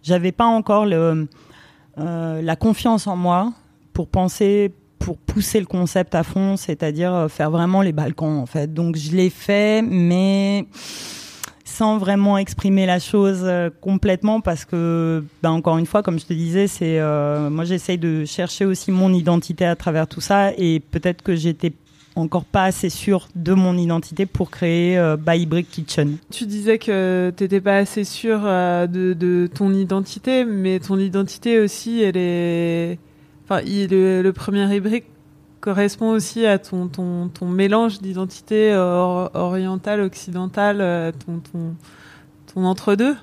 [0.04, 1.28] J'avais pas encore le
[2.00, 3.54] euh, la confiance en moi
[3.94, 8.46] pour penser pour pousser le concept à fond, c'est-à-dire euh, faire vraiment les Balkans en
[8.46, 8.74] fait.
[8.74, 10.66] Donc je l'ai fait, mais
[11.66, 16.26] sans vraiment exprimer la chose euh, complètement parce que, ben, encore une fois, comme je
[16.26, 17.00] te disais, c'est
[17.50, 21.74] moi j'essaye de chercher aussi mon identité à travers tout ça et peut-être que j'étais
[22.16, 26.18] encore pas assez sûr de mon identité pour créer euh, Brick Kitchen.
[26.32, 31.60] Tu disais que tu n'étais pas assez sûr euh, de, ton identité, mais ton identité
[31.60, 33.00] aussi, elle est.
[33.46, 35.06] Enfin, le, premier Brick
[35.60, 41.76] correspond aussi à ton, ton, ton mélange d'identité orientale, occidentale, euh, ton, ton,
[42.54, 43.16] ton entre-deux.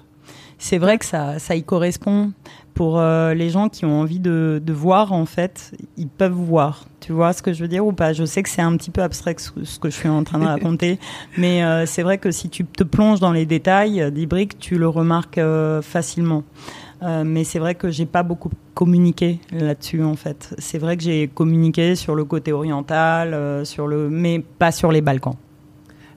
[0.62, 2.32] C'est vrai que ça, ça y correspond
[2.74, 6.84] pour euh, les gens qui ont envie de, de, voir, en fait, ils peuvent voir.
[7.00, 8.12] Tu vois ce que je veux dire ou pas?
[8.12, 10.44] Je sais que c'est un petit peu abstrait ce que je suis en train de
[10.44, 10.98] raconter,
[11.38, 14.86] mais euh, c'est vrai que si tu te plonges dans les détails d'Ibrick, tu le
[14.86, 16.44] remarques euh, facilement.
[17.02, 20.54] mais c'est vrai que j'ai pas beaucoup communiqué là-dessus en fait.
[20.58, 25.00] C'est vrai que j'ai communiqué sur le côté oriental, sur le, mais pas sur les
[25.00, 25.36] Balkans.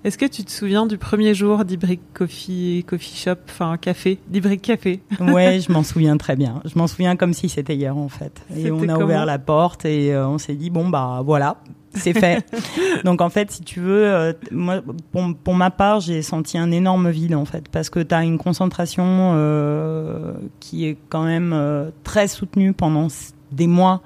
[0.04, 4.62] Est-ce que tu te souviens du premier jour d'Ibrick Coffee, Coffee Shop, enfin café, d'Ibrick
[4.62, 5.02] Café?
[5.22, 6.62] Ouais, je m'en souviens très bien.
[6.66, 8.42] Je m'en souviens comme si c'était hier en fait.
[8.56, 11.56] Et on a ouvert la porte et euh, on s'est dit bon bah voilà,
[11.94, 12.46] c'est fait.
[13.06, 14.82] Donc en fait, si tu veux, euh, moi,
[15.44, 18.38] pour, ma part, j'ai senti un énorme vide en fait, parce que tu as une
[18.38, 23.08] concentration euh, qui est quand même très soutenue pendant
[23.54, 24.02] des mois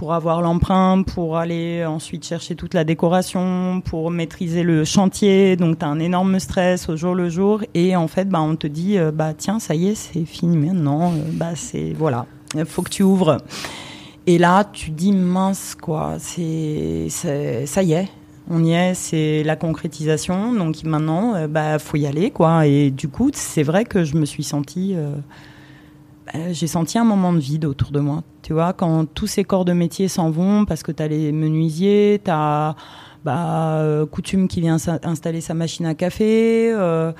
[0.00, 5.56] pour avoir l'emprunt, pour aller ensuite chercher toute la décoration, pour maîtriser le chantier.
[5.56, 8.56] Donc tu as un énorme stress au jour le jour et en fait bah on
[8.56, 12.24] te dit euh, bah tiens ça y est c'est fini maintenant euh, bah c'est voilà
[12.54, 13.36] il faut que tu ouvres.
[14.26, 18.08] Et là tu dis mince quoi c'est ça y est
[18.48, 20.52] on y est, c'est la concrétisation.
[20.54, 22.66] Donc maintenant, euh, bah faut y aller, quoi.
[22.66, 25.12] Et du coup, c'est vrai que je me suis sentie euh,
[26.52, 28.22] j'ai senti un moment de vide autour de moi.
[28.42, 31.32] Tu vois, quand tous ces corps de métier s'en vont, parce que tu as les
[31.32, 32.74] menuisiers, tu as
[33.24, 37.12] bah, euh, Coutume qui vient installer sa machine à café, euh,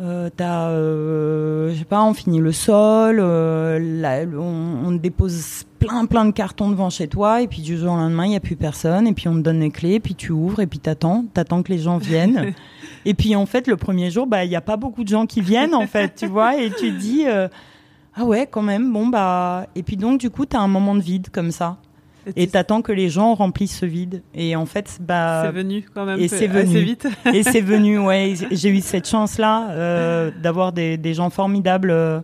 [0.00, 6.24] euh t'as, euh, je sais pas, on finit le sol, on, on, dépose plein plein
[6.26, 8.56] de cartons devant chez toi, et puis du jour au lendemain, il n'y a plus
[8.56, 11.62] personne, et puis on te donne les clés, puis tu ouvres, et puis t'attends, t'attends
[11.62, 12.52] que les gens viennent.
[13.06, 15.26] et puis en fait, le premier jour, bah il n'y a pas beaucoup de gens
[15.26, 17.24] qui viennent, en fait, tu vois, et tu dis
[18.18, 18.92] ah ouais, quand même.
[18.92, 21.78] Bon bah et puis donc du coup tu as un moment de vide comme ça.
[22.36, 24.22] Et t'attends que les gens remplissent ce vide.
[24.34, 25.44] Et en fait, bah.
[25.46, 26.20] C'est venu quand même.
[26.20, 26.70] Et c'est venu.
[26.70, 27.08] Assez vite.
[27.32, 28.34] et c'est venu, ouais.
[28.50, 32.20] J'ai eu cette chance-là euh, d'avoir des, des, gens formidables euh,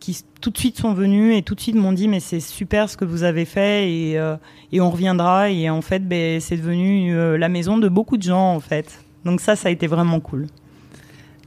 [0.00, 2.90] qui tout de suite sont venus et tout de suite m'ont dit mais c'est super
[2.90, 4.36] ce que vous avez fait et, euh,
[4.72, 8.52] et on reviendra et en fait ben, c'est devenu la maison de beaucoup de gens
[8.54, 9.04] en fait.
[9.24, 10.48] Donc ça ça a été vraiment cool.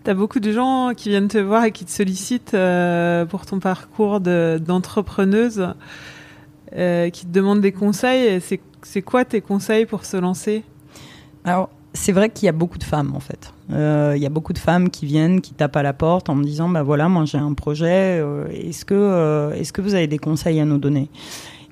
[0.05, 3.57] T'as beaucoup de gens qui viennent te voir et qui te sollicitent euh, pour ton
[3.59, 5.69] parcours de- d'entrepreneuse,
[6.75, 8.39] euh, qui te demandent des conseils.
[8.83, 10.63] C'est quoi tes conseils pour se lancer?
[11.43, 13.51] Alors, c'est vrai qu'il y a beaucoup de femmes, en fait.
[13.71, 16.35] Euh, Il y a beaucoup de femmes qui viennent, qui tapent à la porte en
[16.35, 20.19] me disant, bah voilà, moi j'ai un projet, est-ce que, est-ce que vous avez des
[20.19, 21.09] conseils à nous donner?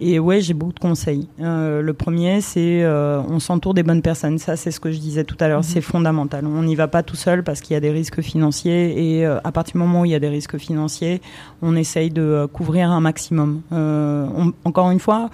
[0.05, 1.27] Et ouais, j'ai beaucoup de conseils.
[1.39, 4.37] Euh, le premier, c'est euh, on s'entoure des bonnes personnes.
[4.37, 5.63] Ça, c'est ce que je disais tout à l'heure, Mhm.
[5.63, 6.45] c'est fondamental.
[6.45, 9.37] On n'y va pas tout seul parce qu'il y a des risques financiers et euh,
[9.45, 11.21] à partir du moment où il y a des risques financiers,
[11.61, 13.61] on essaye de couvrir un maximum.
[13.71, 15.29] On- encore une fois,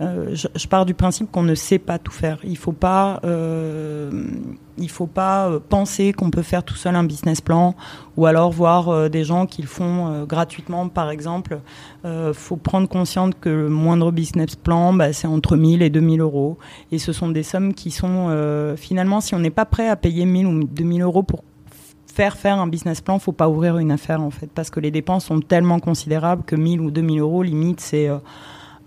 [0.00, 2.38] euh, je, pars du principe qu'on ne sait pas tout faire.
[2.42, 4.10] Il faut pas, euh,
[4.78, 7.74] il faut pas euh, penser qu'on peut faire tout seul un business plan,
[8.16, 11.60] ou alors voir des gens qui le font gratuitement, par exemple.
[12.06, 16.20] Euh, faut prendre conscience que le moindre business plan, bah, c'est entre 1000 et 2000
[16.20, 16.56] euros,
[16.92, 20.24] et ce sont des sommes qui sont finalement, si on n'est pas prêt à payer
[20.24, 21.44] 1000 ou 2000 euros pour
[22.06, 24.90] faire faire un business plan, faut pas ouvrir une affaire en fait, parce que les
[24.90, 28.08] dépenses sont tellement considérables que 1000 ou 2000 euros limite c'est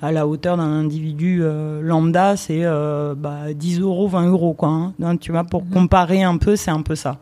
[0.04, 4.70] à la hauteur d'un individu euh, lambda, c'est euh, bah, 10 euros, 20 euros, quoi.
[4.70, 4.94] hein.
[5.00, 5.70] Donc, tu vois, pour Mhm.
[5.72, 7.18] comparer un peu, c'est un peu ça.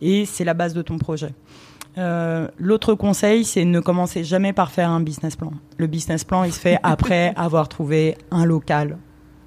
[0.00, 1.32] Et c'est la base de ton projet.
[1.98, 5.52] Euh, L'autre conseil, c'est ne commencer jamais par faire un business plan.
[5.76, 8.96] Le business plan, il se fait après avoir trouvé un local.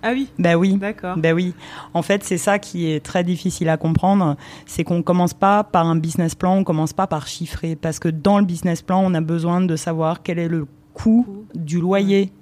[0.06, 0.76] Ah oui, Ben oui.
[0.76, 1.16] d'accord.
[1.16, 1.54] Ben oui.
[1.94, 4.36] En fait, c'est ça qui est très difficile à comprendre.
[4.66, 7.78] C'est qu'on commence pas par un business plan, on commence pas par chiffrer.
[7.78, 11.26] Parce que dans le business plan, on a besoin de savoir quel est le coût
[11.56, 12.34] du loyer.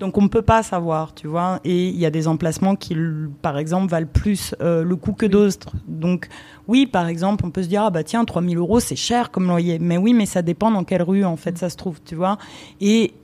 [0.00, 1.60] Donc on ne peut pas savoir, tu vois.
[1.64, 2.96] Et il y a des emplacements qui,
[3.42, 5.72] par exemple, valent plus euh, le coût que d'autres.
[5.86, 6.28] Donc
[6.68, 9.46] oui, par exemple, on peut se dire, ah bah tiens, 3000 euros, c'est cher comme
[9.46, 9.78] loyer.
[9.78, 12.38] Mais oui, mais ça dépend dans quelle rue, en fait, ça se trouve, tu vois.
[12.80, 13.14] Et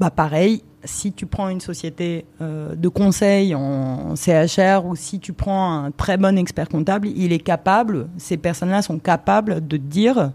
[0.00, 5.32] bah pareil, si tu prends une société euh, de conseil en CHR ou si tu
[5.32, 9.82] prends un très bon expert comptable, il est capable, ces personnes-là sont capables de te
[9.82, 10.32] dire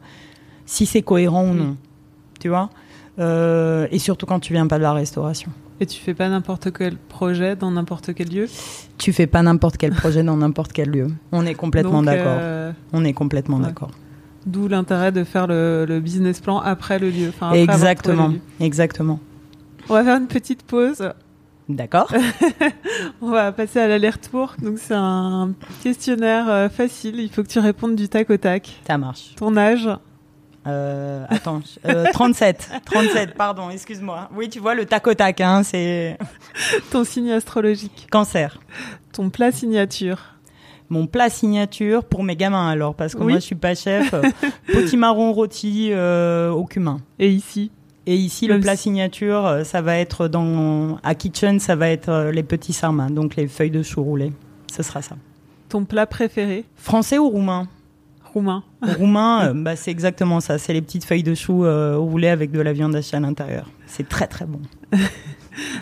[0.65, 1.77] si c'est cohérent ou non.
[2.39, 2.69] Tu vois?
[3.19, 5.51] Euh, Et surtout quand tu viens pas de la restauration.
[5.81, 8.47] Et tu fais pas n'importe quel projet dans n'importe quel lieu?
[8.97, 11.07] Tu fais pas n'importe quel projet dans n'importe quel lieu.
[11.31, 12.37] On est complètement d'accord.
[12.39, 13.63] euh, On est complètement ouais.
[13.63, 13.91] d'accord.
[14.45, 17.29] D'où l'intérêt de faire le, le business plan après le lieu.
[17.29, 18.27] Enfin, après Exactement.
[18.29, 18.39] lieu.
[18.59, 19.19] Exactement.
[19.89, 21.09] On va faire une petite pause.
[21.67, 22.11] D'accord.
[23.21, 24.55] On va passer à l'aller-retour.
[24.61, 25.51] Donc c'est un
[25.83, 27.19] questionnaire euh, facile.
[27.19, 28.79] Il faut que tu répondes du tac au tac.
[28.87, 29.35] Ça marche.
[29.35, 29.87] Ton âge,
[30.69, 32.69] Euh, attends, euh, 37.
[32.85, 34.29] 37, pardon, excuse-moi.
[34.35, 36.17] Oui, tu vois, le tac au tac, hein, c'est
[36.91, 38.59] ton signe astrologique, cancer.
[39.13, 40.19] ton plat signature,
[40.89, 43.33] Mon plat signature pour mes gamins, alors, parce que Oui.
[43.33, 44.13] moi, je suis pas chef.
[44.13, 44.21] euh,
[44.73, 46.99] Potimarron rôti euh, au cumin.
[47.19, 47.71] et ici,
[48.07, 50.97] Et ici, le plat si- signature, euh, ça va être dans...
[51.03, 54.31] À Kitchen, ça va être euh, les petits sarmats, donc les feuilles de chou roulées.
[54.71, 55.15] Ce sera ça.
[55.69, 57.67] ton plat préféré, Français ou roumain?
[58.33, 58.63] Roumain.
[58.81, 60.57] Roumain, euh, bah, c'est exactement ça.
[60.57, 63.69] C'est les petites feuilles de chou euh, roulées avec de la viande hachée à l'intérieur.
[63.85, 64.61] C'est très très bon.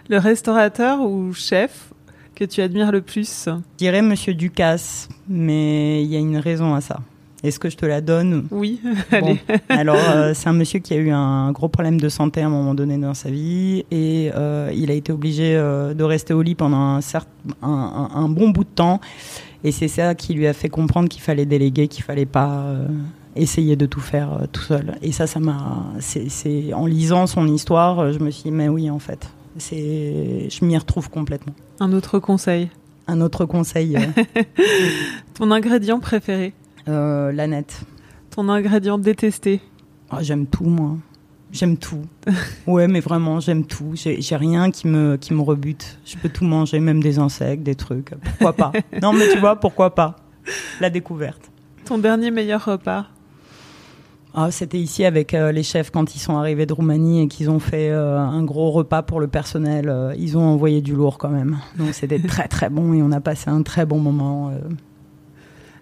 [0.09, 1.93] Le restaurateur ou chef
[2.35, 3.45] que tu admires le plus?
[3.45, 6.99] Je dirais Monsieur Ducasse, mais il y a une raison à ça.
[7.43, 8.79] Est-ce que je te la donne Oui,
[9.11, 9.17] Bon.
[9.17, 9.39] allez.
[9.69, 12.49] Alors, euh, c'est un monsieur qui a eu un gros problème de santé à un
[12.49, 16.41] moment donné dans sa vie et euh, il a été obligé euh, de rester au
[16.41, 18.99] lit pendant un, un, un- un bon bout de temps.
[19.63, 22.63] Et c'est ça qui lui a fait comprendre qu'il fallait déléguer, qu'il fallait pas
[23.35, 24.97] essayer de tout faire tout seul.
[25.03, 25.83] Et ça, ça m'a.
[25.99, 30.65] C'est, en lisant son histoire, je me suis dit, mais oui, en fait, c'est, je
[30.65, 31.53] m'y retrouve complètement.
[31.79, 32.69] Un autre conseil.
[33.07, 33.97] Un autre conseil,
[35.35, 36.53] Ton ingrédient préféré.
[36.87, 37.81] Euh, la nette.
[38.29, 39.61] Ton ingrédient détesté.
[40.09, 40.95] Ah, j'aime tout, moi.
[41.51, 42.01] J'aime tout.
[42.67, 43.91] Ouais, mais vraiment, j'aime tout.
[43.95, 45.97] J'ai j'ai rien qui me, qui me rebute.
[46.05, 48.11] Je peux tout manger, même des insectes, des trucs.
[48.23, 48.71] Pourquoi pas?
[49.01, 50.17] Non, mais tu vois, pourquoi pas?
[50.81, 51.49] La découverte.
[51.85, 53.05] Ton dernier meilleur repas?
[54.33, 57.49] Ah, C'était ici avec euh, les chefs quand ils sont arrivés de Roumanie et qu'ils
[57.49, 59.87] ont fait euh, un gros repas pour le personnel.
[59.89, 61.57] euh, ils ont envoyé du lourd quand même.
[61.77, 64.51] Donc c'était très très bon et on a passé un très bon moment.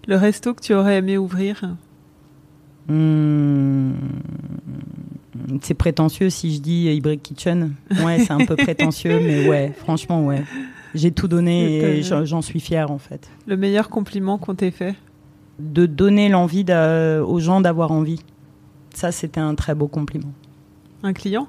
[0.07, 0.11] Euh.
[0.11, 1.75] Le resto que tu aurais aimé ouvrir.
[2.87, 3.93] Hmm.
[5.61, 7.73] C'est prétentieux si je dis Hybrid Kitchen.
[8.03, 10.43] Ouais, c'est un peu prétentieux, mais ouais, franchement, ouais.
[10.93, 13.29] J'ai tout donné et j'en suis fière en fait.
[13.47, 14.95] Le meilleur compliment qu'on t'ait fait.
[15.59, 16.65] De donner l'envie
[17.25, 18.21] aux gens d'avoir envie.
[18.93, 20.31] Ça, c'était un très beau compliment.
[21.03, 21.47] Un client?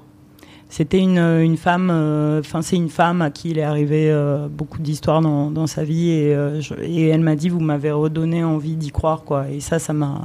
[0.69, 4.47] C'était une, une femme, euh, enfin c'est une femme à qui il est arrivé euh,
[4.49, 7.89] beaucoup d'histoires dans, dans sa vie et, euh, je- et elle m'a dit vous m'avez
[7.91, 10.19] redonné envie d'y croire quoi et ça ça m'a,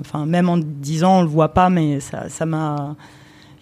[0.00, 2.96] enfin même en disant on le voit pas mais ça ça m'a,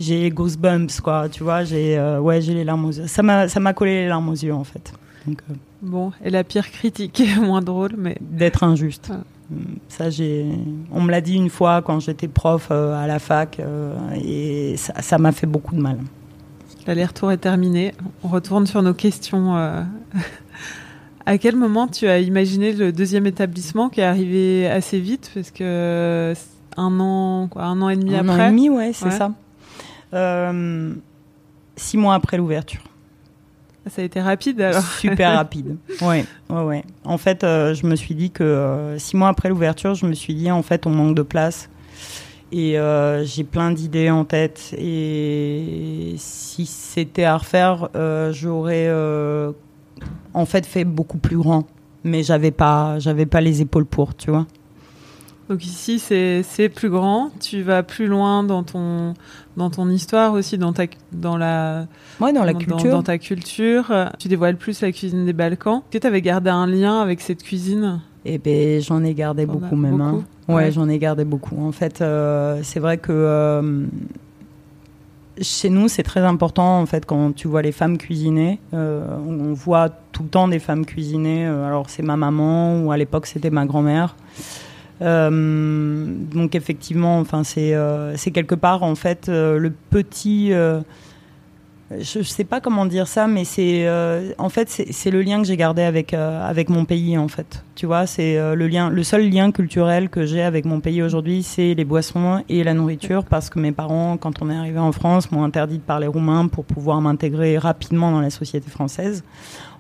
[0.01, 1.29] j'ai goosebumps, quoi.
[1.29, 3.07] Tu vois, j'ai ouais, j'ai les larmes aux yeux.
[3.07, 4.93] Ça m'a, ça m'a collé les larmes aux yeux, en fait.
[5.27, 5.39] Donc,
[5.81, 8.19] Bon, et la pire critique moins drôle, mais.
[8.21, 9.11] D'être injuste.
[9.11, 9.21] Ah.
[9.89, 10.47] Ça, j'ai.
[10.91, 13.61] On me l'a dit une fois quand j'étais prof à la fac,
[14.17, 15.99] et ça m'a fait beaucoup de mal.
[16.87, 17.93] L'aller-retour est terminé.
[18.25, 19.55] On retourne sur nos questions.
[21.29, 25.33] À quel moment tu as imaginé le deuxième établissement qui est arrivé assez vite?
[25.35, 26.33] Parce que
[26.77, 28.33] un an, quoi, un an et demi après.
[28.33, 29.33] Un an et demi, ouais, c'est ça.
[30.15, 30.95] Euh,
[31.75, 32.81] six mois après l'ouverture.
[33.89, 34.83] Ça a été rapide alors.
[34.83, 35.77] Super rapide.
[36.03, 36.85] Ouais, ouais, ouais.
[37.05, 40.15] En fait, euh, je me suis dit que euh, six mois après l'ouverture, je me
[40.15, 41.69] suis dit en fait on manque de place
[42.53, 42.77] et
[43.25, 47.89] j'ai plein d'idées en tête et si c'était à refaire,
[48.31, 48.89] j'aurais
[50.33, 51.65] en fait fait beaucoup plus grand,
[52.05, 54.47] mais j'avais pas, j'avais pas les épaules pour, tu vois.
[55.49, 59.15] Donc ici c'est plus grand, tu vas plus loin dans ton
[59.57, 61.87] dans ton histoire aussi, dans ta dans la
[62.21, 63.93] ouais, dans la culture, dans, ta culture.
[64.19, 65.79] Tu dévoiles plus la cuisine des Balkans.
[65.79, 68.01] Est-ce que tu avais gardé un lien avec cette cuisine?
[68.25, 70.01] Eh ben j'en ai gardé beaucoup même.
[70.01, 70.25] Hein.
[70.49, 71.65] Ouais, j'en ai gardé beaucoup.
[71.65, 73.87] En fait, euh, c'est vrai que euh,
[75.41, 78.61] chez nous, c'est très important en fait quand tu vois les femmes cuisiner.
[78.75, 81.47] Euh, on voit tout le temps des femmes cuisiner.
[81.47, 84.17] Alors c'est ma maman ou à l'époque c'était ma grand-mère.
[85.03, 87.75] Euh, donc effectivement, enfin c'est
[88.17, 90.53] c'est quelque part en fait le petit
[91.91, 95.41] je, ne sais pas comment dire ça, mais c'est euh, en fait c'est le lien
[95.41, 97.65] que j'ai gardé avec euh, avec mon pays en fait.
[97.77, 101.03] Tu vois, c'est euh, le lien, le seul lien culturel que j'ai avec mon pays
[101.03, 104.79] aujourd'hui, c'est les boissons et la nourriture, parce que mes parents, quand on est arrivé
[104.79, 109.23] en France, m'ont interdit de parler roumain pour pouvoir m'intégrer rapidement dans la société française.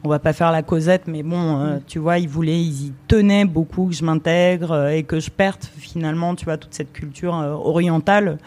[0.05, 3.45] On va pas faire la causette, mais bon, tu vois, ils voulaient, ils y tenaient
[3.45, 8.39] beaucoup que je m'intègre et que je perde finalement, tu vois, toute cette culture orientale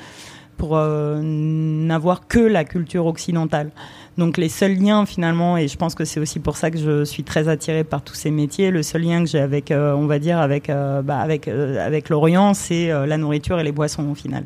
[0.60, 3.72] pour euh, n'avoir que la culture occidentale.
[4.18, 7.06] Donc les seuls liens finalement, et je pense que c'est aussi pour ça que je
[7.06, 10.06] suis très attirée par tous ces métiers, le seul lien que j'ai avec, euh, on
[10.06, 14.16] va dire, avec, euh, bah, avec, avec l'Orient, c'est la nourriture et les boissons au
[14.16, 14.44] final.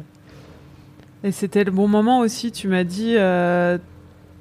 [1.23, 3.15] Et c'était le bon moment aussi, tu m'as dit,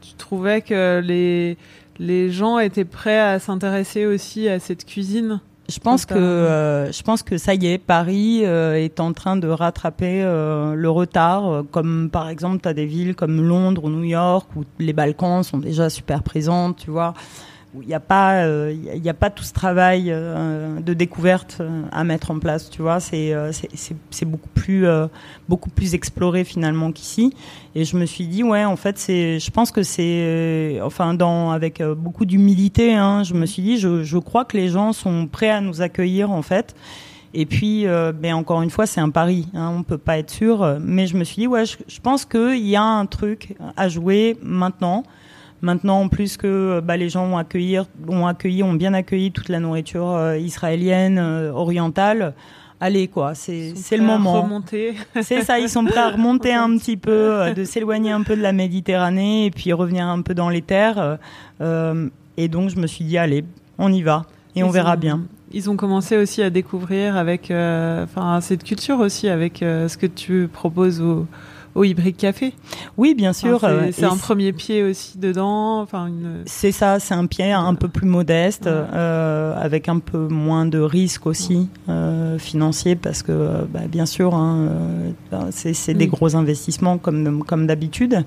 [0.03, 1.57] tu trouvais que les,
[1.98, 7.02] les gens étaient prêts à s'intéresser aussi à cette cuisine je pense que euh, je
[7.02, 11.64] pense que ça y est, Paris euh, est en train de rattraper euh, le retard.
[11.70, 15.42] Comme par exemple, tu as des villes comme Londres ou New York où les Balkans
[15.42, 17.14] sont déjà super présentes, tu vois
[17.80, 21.82] il n'y a pas il euh, a pas tout ce travail euh, de découverte euh,
[21.90, 23.35] à mettre en place tu vois c'est
[24.11, 24.87] c'est beaucoup plus
[25.48, 27.35] beaucoup plus exploré finalement qu'ici
[27.74, 31.50] et je me suis dit ouais en fait c'est je pense que c'est enfin dans
[31.50, 35.26] avec beaucoup d'humilité hein, je me suis dit je, je crois que les gens sont
[35.26, 36.74] prêts à nous accueillir en fait
[37.35, 39.48] et puis, ben encore une fois, c'est un pari.
[39.54, 40.76] Hein, on peut pas être sûr.
[40.82, 43.88] Mais je me suis dit, ouais, je, je pense qu'il y a un truc à
[43.88, 45.02] jouer maintenant.
[45.62, 49.48] Maintenant, en plus que bah, les gens ont accueilli, ont accueilli, ont bien accueilli toute
[49.48, 52.35] la nourriture euh, israélienne, euh, orientale.
[52.81, 54.61] Allez, quoi, c'est le moment.
[55.22, 58.35] C'est ça, ils sont prêts à remonter un petit peu, euh, de s'éloigner un peu
[58.35, 61.18] de la Méditerranée et puis revenir un peu dans les terres.
[61.61, 63.44] et donc, je me suis dit, allez,
[63.79, 64.25] on y va
[64.57, 65.22] et on verra bien.
[65.53, 70.48] Ils ont commencé aussi à découvrir avec, enfin, cette culture aussi, avec ce que tu
[70.53, 71.29] proposes aux
[71.74, 72.52] au Hybrid Café.
[72.96, 73.61] Oui, bien sûr.
[73.92, 75.80] c'est un premier pied aussi dedans.
[75.80, 76.42] Enfin, une...
[76.46, 80.78] C'est ça, c'est un pied un peu plus modeste, euh, avec un peu moins de
[80.78, 84.68] risques aussi euh, financiers, parce que bah, bien sûr, hein,
[85.32, 88.24] euh, c'est des gros investissements comme, comme d'habitude.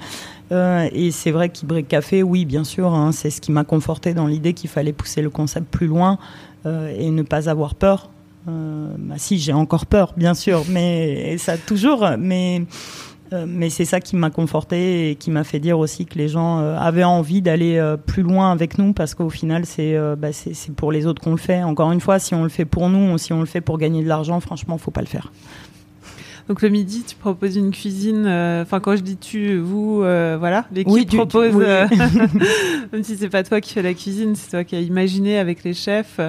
[0.51, 4.27] et c'est vrai qu'Hybrid Café, oui, bien sûr, hein, c'est ce qui m'a conforté dans
[4.27, 6.17] l'idée qu'il fallait pousser le concept plus loin
[6.65, 8.09] et ne pas avoir peur.
[8.47, 12.65] bah si, j'ai encore peur, bien sûr, mais ça toujours, mais euh,
[13.31, 16.59] mais c'est ça qui m'a conforté et qui m'a fait dire aussi que les gens
[16.59, 20.29] euh, avaient envie d'aller euh, plus loin avec nous parce qu'au final c'est bah,
[20.75, 21.63] pour les autres qu'on le fait.
[21.63, 23.77] Encore une fois, si on le fait pour nous ou si on le fait pour
[23.77, 25.31] gagner de l'argent, franchement, faut pas le faire.
[26.47, 28.25] Donc le midi, tu proposes une cuisine.
[28.27, 31.53] Euh, enfin, quand je dis tu, vous, euh, voilà, l'équipe oui, propose.
[31.55, 31.87] Euh,
[32.93, 35.63] même si c'est pas toi qui fais la cuisine, c'est toi qui as imaginé avec
[35.63, 36.19] les chefs.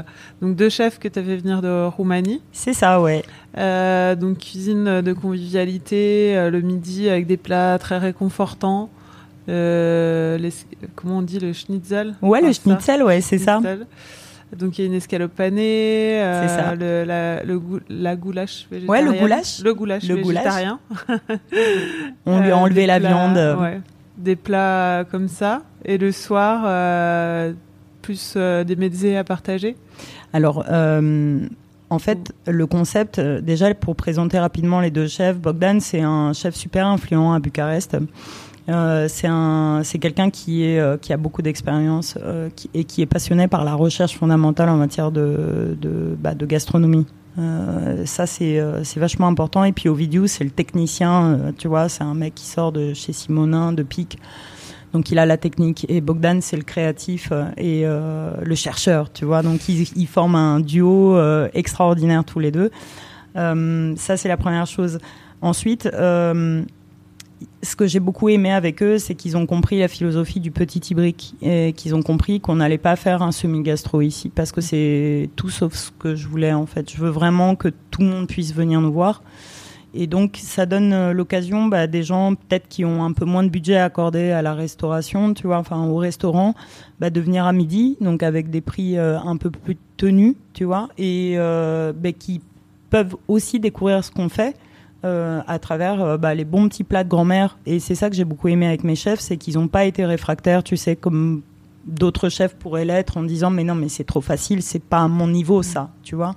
[0.40, 2.40] Donc deux chefs que tu as fait venir de Roumanie.
[2.52, 3.22] C'est ça, ouais.
[4.16, 8.88] donc cuisine de convivialité le midi avec des plats très réconfortants.
[9.48, 10.50] Les,
[10.94, 12.14] comment on dit le schnitzel?
[12.22, 13.61] Ouais, le schnitzel, ouais, c'est ça.
[14.56, 19.06] Donc il y a une escalope panée, euh, le, la, le, la goulash végétarien.
[19.06, 19.61] Ouais, le goulash.
[19.62, 20.78] Le goulash le végétarien.
[22.26, 23.61] On lui a enlevé euh, la viande.
[23.61, 23.80] Ouais,
[24.18, 25.62] des plats comme ça.
[25.84, 27.53] Et le soir, euh,
[28.03, 29.76] plus des mezzés à partager
[30.32, 30.64] Alors,
[31.88, 36.55] en fait, le concept, déjà pour présenter rapidement les deux chefs, Bogdan, c'est un chef
[36.55, 37.97] super influent à Bucarest.
[38.69, 43.07] Euh, c'est un, c'est quelqu'un qui euh, qui a beaucoup d'expérience euh, et qui est
[43.07, 47.07] passionné par la recherche fondamentale en matière de de, bah, gastronomie.
[48.07, 48.59] Ça c'est
[48.97, 49.62] vachement important.
[49.64, 51.53] Et puis vidéo, c'est le technicien.
[51.59, 54.19] tu vois, c'est un mec qui sort de chez Simonin, de Pic.
[54.95, 59.43] Donc il a la technique et Bogdan c'est le créatif et le chercheur, tu vois.
[59.43, 61.21] Donc ils, forment un duo
[61.53, 62.71] extraordinaire tous les deux.
[63.35, 64.99] Ça c'est la première chose.
[65.43, 65.91] Ensuite,
[67.62, 70.78] ce que j'ai beaucoup aimé avec eux, c'est qu'ils ont compris la philosophie du petit
[70.91, 75.28] hybrique et qu'ils ont compris qu'on n'allait pas faire un semi-gastro ici parce que c'est
[75.37, 76.91] tout sauf ce que je voulais en fait.
[76.91, 79.22] Je veux vraiment que tout le monde puisse venir nous voir.
[79.99, 83.43] Et donc, ça donne euh, l'occasion bah, des gens peut-être qui ont un peu moins
[83.43, 86.55] de budget accordé à la restauration, tu vois, enfin au restaurant,
[87.01, 90.64] bah, de venir à midi, donc avec des prix euh, un peu plus tenus, tu
[90.64, 92.43] vois, et euh, bah, qui
[92.91, 94.55] peuvent aussi découvrir ce qu'on fait
[95.07, 97.59] euh, à travers euh, bah, les bons petits plats de grand-mère.
[97.64, 100.04] Et c'est ça que j'ai beaucoup aimé avec mes chefs, c'est qu'ils n'ont pas été
[100.04, 101.42] réfractaires, tu sais, comme
[101.86, 105.09] d'autres chefs pourraient l'être en disant mais non mais c'est trop facile, c'est pas à
[105.09, 106.34] mon niveau ça, tu vois.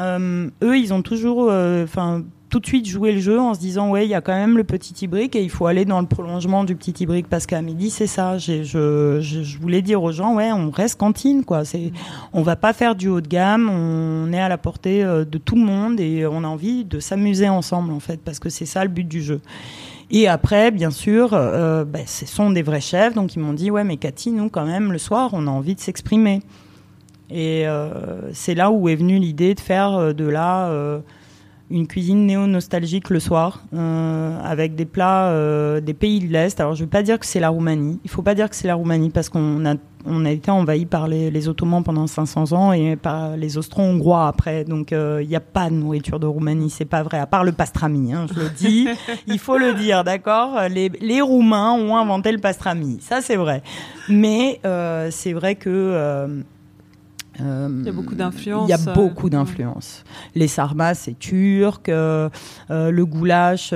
[0.00, 3.90] Euh, eux, ils ont toujours, enfin, tout de suite joué le jeu en se disant
[3.90, 6.06] ouais, il y a quand même le petit hybrique et il faut aller dans le
[6.06, 8.38] prolongement du petit hybrique parce qu'à midi c'est ça.
[8.38, 11.64] Je, je, je voulais dire aux gens ouais, on reste cantine quoi.
[11.64, 11.92] C'est,
[12.32, 15.38] on va pas faire du haut de gamme, on est à la portée euh, de
[15.38, 18.66] tout le monde et on a envie de s'amuser ensemble en fait parce que c'est
[18.66, 19.40] ça le but du jeu.
[20.10, 23.70] Et après, bien sûr, euh, ben, ce sont des vrais chefs, donc ils m'ont dit
[23.70, 26.42] ouais, mais Cathy, nous quand même le soir, on a envie de s'exprimer.
[27.28, 31.00] Et euh, c'est là où est venue l'idée de faire de euh,
[31.70, 36.60] une cuisine néo-nostalgique le soir, euh, avec des plats euh, des pays de l'Est.
[36.60, 38.56] Alors je ne vais pas dire que c'est la Roumanie, il faut pas dire que
[38.56, 42.06] c'est la Roumanie parce qu'on a, on a été envahi par les, les Ottomans pendant
[42.06, 44.64] 500 ans et par les Austro-Hongrois après.
[44.64, 47.42] Donc euh, il n'y a pas de nourriture de Roumanie, c'est pas vrai, à part
[47.42, 48.88] le pastrami, hein, je le dis,
[49.26, 50.68] il faut le dire, d'accord?
[50.70, 53.62] Les, les Roumains ont inventé le pastrami, ça c'est vrai.
[54.08, 56.44] Mais euh, c'est vrai que...
[57.40, 58.68] euh, Il y a beaucoup d'influences.
[58.68, 60.04] il y a euh, beaucoup d'influences.
[60.34, 61.88] Les sarmas, c'est turc.
[61.88, 62.28] euh,
[62.70, 63.70] euh, le goulash,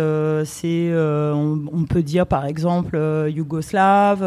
[0.45, 2.97] c'est, on, on peut dire par exemple
[3.29, 4.23] yougoslave.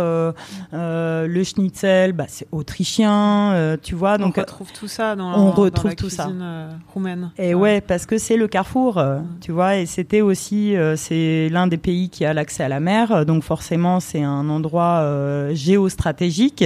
[0.74, 3.78] le schnitzel, bah, c'est autrichien.
[3.82, 7.32] tu vois, Donc, on retrouve tout ça dans, on dans retrouve la tout cuisine, roumaine.
[7.38, 9.04] Et ouais, parce que c'est le carrefour,
[9.42, 13.26] tu vois, et c'était aussi, c'est l'un des pays qui a l'accès à la mer,
[13.26, 15.06] donc forcément c'est un endroit
[15.54, 16.64] géostratégique,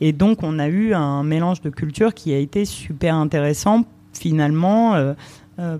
[0.00, 3.84] et donc on a eu un mélange de cultures qui a été super intéressant
[4.18, 5.14] finalement euh,
[5.58, 5.78] euh,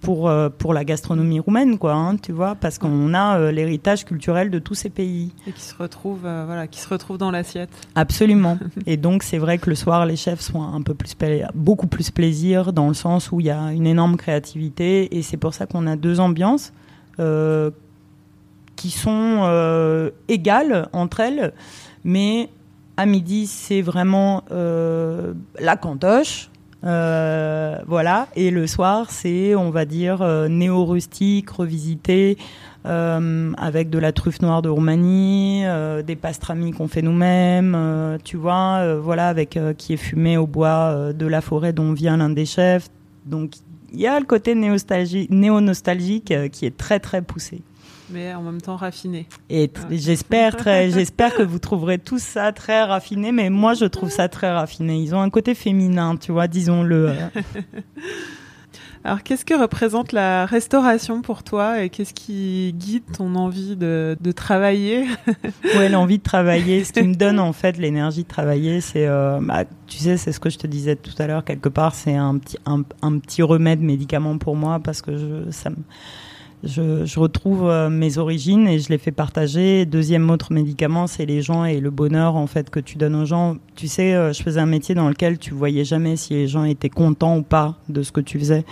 [0.00, 4.50] pour euh, pour la gastronomie roumaine, quoi, hein, tu vois, parce qu'on a l'héritage culturel
[4.50, 5.32] de tous ces pays.
[5.46, 7.70] Et qui se retrouve, voilà, qui se retrouve dans l'assiette.
[7.96, 8.58] Absolument.
[8.86, 11.16] Et donc c'est vrai que le soir, les chefs sont un peu plus
[11.54, 15.36] beaucoup plus plaisir dans le sens où il y a une énorme créativité et c'est
[15.36, 16.72] pour ça qu'on a deux ambiances
[18.76, 21.52] qui sont égales entre elles,
[22.04, 22.48] mais
[22.98, 26.50] à midi c'est vraiment euh, la cantoche.
[26.84, 32.38] Euh, voilà, et le soir, c'est, on va dire, euh, néo-rustique, revisité,
[32.86, 35.64] euh, avec de la truffe noire de Roumanie,
[36.06, 41.26] des pastrami qu'on fait nous-mêmes, tu vois, voilà, avec qui est fumé au bois de
[41.26, 42.88] la forêt dont vient l'un des chefs.
[43.26, 43.54] Donc,
[43.92, 47.62] il y a le côté néo-nostalgique, qui est très très poussé.
[48.10, 49.28] Mais en même temps raffiné.
[49.50, 49.98] Et Ouais.
[49.98, 54.28] j'espère très, j'espère que vous trouverez tout ça très raffiné, mais moi je trouve ça
[54.28, 54.96] très raffiné.
[54.96, 57.12] Ils ont un côté féminin, tu vois, disons-le.
[59.04, 64.16] Alors, qu'est-ce que représente la restauration pour toi et qu'est-ce qui guide ton envie de,
[64.20, 65.06] de travailler
[65.76, 69.38] Ouais, l'envie de travailler, ce qui me donne en fait l'énergie de travailler, c'est, euh,
[69.40, 72.16] bah, tu sais, c'est ce que je te disais tout à l'heure quelque part, c'est
[72.16, 75.76] un petit, un, un petit remède médicament pour moi parce que je, ça me,
[76.64, 79.86] je, retrouve euh, mes origines et je les fais partager.
[79.86, 83.24] Deuxième autre médicament, c'est les gens et le bonheur en fait que tu donnes aux
[83.24, 83.56] gens.
[83.76, 86.64] Tu sais, euh, je faisais un métier dans lequel tu voyais jamais si les gens
[86.64, 88.64] étaient contents ou pas de ce que tu faisais.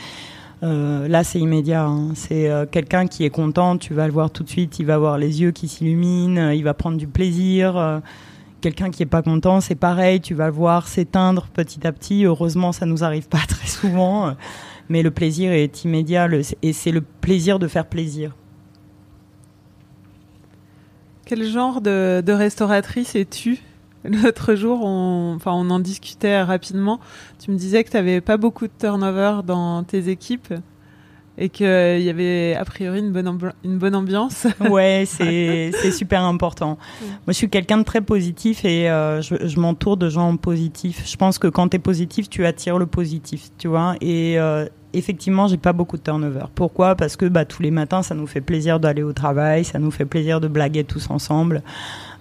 [0.63, 1.85] Euh, là, c'est immédiat.
[1.85, 2.09] hein.
[2.15, 4.79] C'est quelqu'un qui est content, tu vas le voir tout de suite.
[4.81, 8.01] Il va avoir les yeux qui s'illuminent, il va prendre du plaisir.
[8.63, 10.21] quelqu'un qui est pas content, c'est pareil.
[10.21, 12.25] Tu vas le voir s'éteindre petit à petit.
[12.25, 14.35] Heureusement, ça nous arrive pas très souvent,
[14.89, 16.29] mais le plaisir est immédiat
[16.63, 18.35] et c'est le plaisir de faire plaisir.
[21.25, 23.59] Quel genre de, de restauratrice es-tu?
[24.05, 27.01] L'autre jour, on, enfin, on en discutait rapidement.
[27.41, 30.55] Tu me disais que tu n'avais pas beaucoup de turnover dans tes équipes.
[31.39, 34.47] Et qu'il y avait a priori une bonne, ambi- une bonne ambiance.
[34.71, 36.79] Ouais, c'est super important.
[37.03, 41.03] Moi, je suis quelqu'un de très positif et euh, je, je m'entoure de gens positifs.
[41.07, 43.97] Je pense que quand tu es positif, tu attires le positif, tu vois.
[44.01, 46.45] Et euh, effectivement, j'ai pas beaucoup de turnover.
[46.55, 46.95] Pourquoi?
[46.95, 49.91] Parce que bah, tous les matins, ça nous fait plaisir d'aller au travail, ça nous
[49.91, 51.63] fait plaisir de blaguer tous ensemble.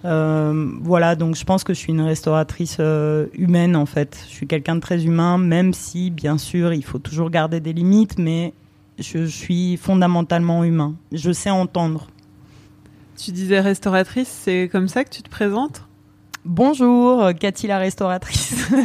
[0.04, 4.18] Euh, voilà, donc je pense que je suis une restauratrice euh, humaine en fait.
[4.28, 7.72] Je suis quelqu'un de très humain, même si bien sûr il faut toujours garder des
[7.72, 8.52] limites, mais
[8.98, 10.94] je suis fondamentalement humain.
[11.12, 12.06] Je sais entendre.
[13.16, 15.82] Tu disais restauratrice, c'est comme ça que tu te présentes?
[16.44, 18.68] Bonjour, Cathy la restauratrice.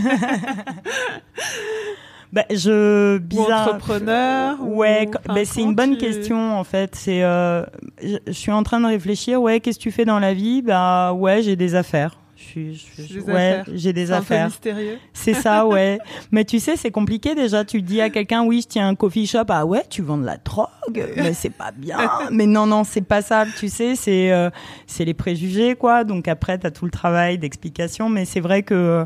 [2.34, 3.68] bah, je Ou bizarre.
[3.68, 6.96] entrepreneur ou- Ouais, enfin, bah, c'est une bonne tu- question en fait.
[6.96, 7.64] C'est, euh,
[8.02, 9.42] je, je suis en train de réfléchir.
[9.42, 10.62] Ouais, qu'est-ce que tu fais dans la vie?
[10.62, 12.18] Bah ouais, j'ai des affaires.
[12.56, 14.46] Je suis, je- je- Des ouais, j'ai des C'est un peu affaires.
[14.48, 14.98] mystérieux.
[15.14, 16.00] C'est ça, ouais.
[16.32, 17.64] Mais tu sais, c'est compliqué déjà.
[17.64, 19.46] Tu dis à quelqu'un, oui, je tiens un coffee shop.
[19.50, 20.68] Ah ouais, tu vends de la drogue.
[21.16, 21.98] Mais c'est pas bien.
[22.32, 23.46] Mais non, non, c'est pas ça.
[23.58, 24.50] Tu sais, c'est euh,
[24.88, 26.04] c'est les préjugés, quoi.
[26.04, 28.10] Donc après, t'as tout le travail d'explication.
[28.10, 29.06] Mais c'est vrai que, euh,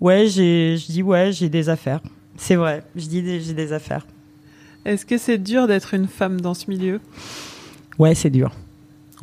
[0.00, 2.00] ouais, j'ai, je dis, ouais, j'ai des affaires.
[2.36, 2.82] C'est vrai.
[2.96, 4.06] Je dis, j'ai des affaires.
[4.84, 7.00] Est-ce que c'est dur d'être une femme dans ce milieu?
[7.98, 8.50] Ouais, c'est dur.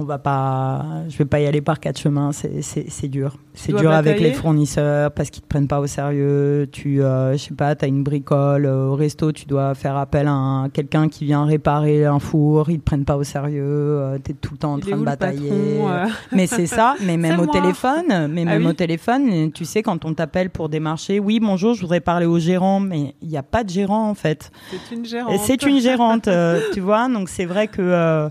[0.02, 2.32] On va pas, je vais pas y aller par quatre chemins.
[2.32, 3.36] C'est, dur.
[3.54, 6.70] C'est dur avec les fournisseurs parce qu'ils te prennent pas au sérieux.
[6.72, 10.28] Tu, euh, je sais pas, t'as une bricole euh, au resto, tu dois faire appel
[10.28, 12.70] à un- quelqu'un qui vient réparer un four.
[12.70, 13.62] Ils te prennent pas au sérieux.
[13.66, 15.50] Euh, t'es tout le temps en train de le batailler.
[15.50, 17.54] patron, euh Mais c'est ça, mais même au moi.
[17.54, 21.41] téléphone, mais Ah même oui au téléphone, tu sais, quand on t'appelle pour démarcher, oui,
[21.41, 24.50] bonjour, je voudrais parler au gérant, mais il n'y a pas de gérant en fait.
[24.72, 25.39] C'est une gérante.
[25.43, 27.10] C'est une gérante, euh, tu vois.
[27.10, 28.30] Donc c'est vrai que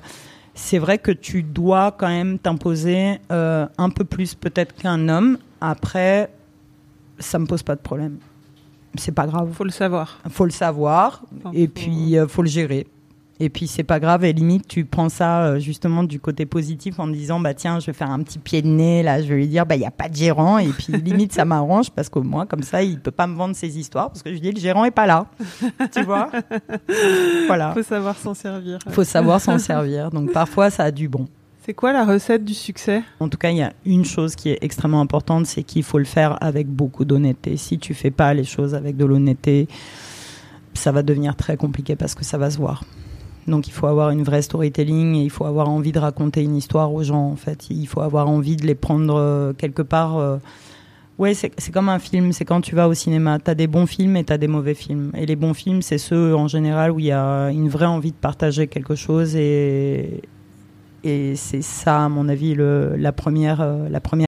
[0.61, 5.39] c'est vrai que tu dois quand même t'imposer euh, un peu plus peut-être qu'un homme.
[5.61, 6.31] Après,
[7.21, 8.17] ça me pose pas de problème.
[8.97, 9.53] C'est pas grave.
[9.53, 10.19] Faut le savoir.
[10.31, 12.87] Faut le savoir Enfin, et faut- puis euh, faut le gérer.
[13.41, 14.25] Et puis c'est pas grave.
[14.25, 17.87] Et limite tu prends ça euh, justement du côté positif en disant bah tiens je
[17.87, 19.23] vais faire un petit pied de nez là.
[19.23, 20.59] Je vais lui dire bah il y a pas de gérant.
[20.59, 23.55] Et puis limite ça m'arrange parce qu'au moins comme ça il peut pas me vendre
[23.55, 25.27] ses histoires parce que je dis le gérant est pas là.
[25.93, 26.31] Tu vois?
[27.47, 27.73] Voilà.
[27.75, 28.79] Faut savoir s'en servir.
[28.89, 30.11] faut savoir s'en servir.
[30.11, 31.27] Donc parfois ça a du bon.
[31.69, 33.03] C'est quoi la recette du succès?
[33.21, 35.99] En tout cas, il y a une chose qui est extrêmement importante, c'est qu'il faut
[35.99, 37.59] le faire avec beaucoup d'honnêteté.
[37.59, 39.69] Si tu fais pas les choses avec de l'honnêteté,
[40.73, 42.85] ça va devenir très compliqué parce que ça va se voir.
[43.49, 46.57] Donc il faut avoir une vraie storytelling et il faut avoir envie de raconter une
[46.57, 47.67] histoire aux gens en fait.
[47.71, 50.19] Il faut avoir envie de les prendre euh, quelque part.
[50.19, 50.39] euh,
[51.19, 53.41] Ouais, c'est comme un film, c'est quand tu vas au cinéma.
[53.41, 55.11] Tu as des bons films et tu as des mauvais films.
[55.17, 58.13] Et les bons films, c'est ceux en général où il y a une vraie envie
[58.13, 60.23] de partager quelque chose et,
[61.03, 64.28] et c'est ça, à mon avis, le, la, première, euh, la première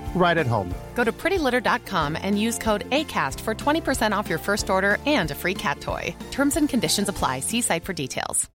[0.13, 0.71] right at home.
[0.93, 5.35] Go to prettylitter.com and use code ACAST for 20% off your first order and a
[5.35, 6.15] free cat toy.
[6.29, 7.39] Terms and conditions apply.
[7.39, 8.51] See site for details.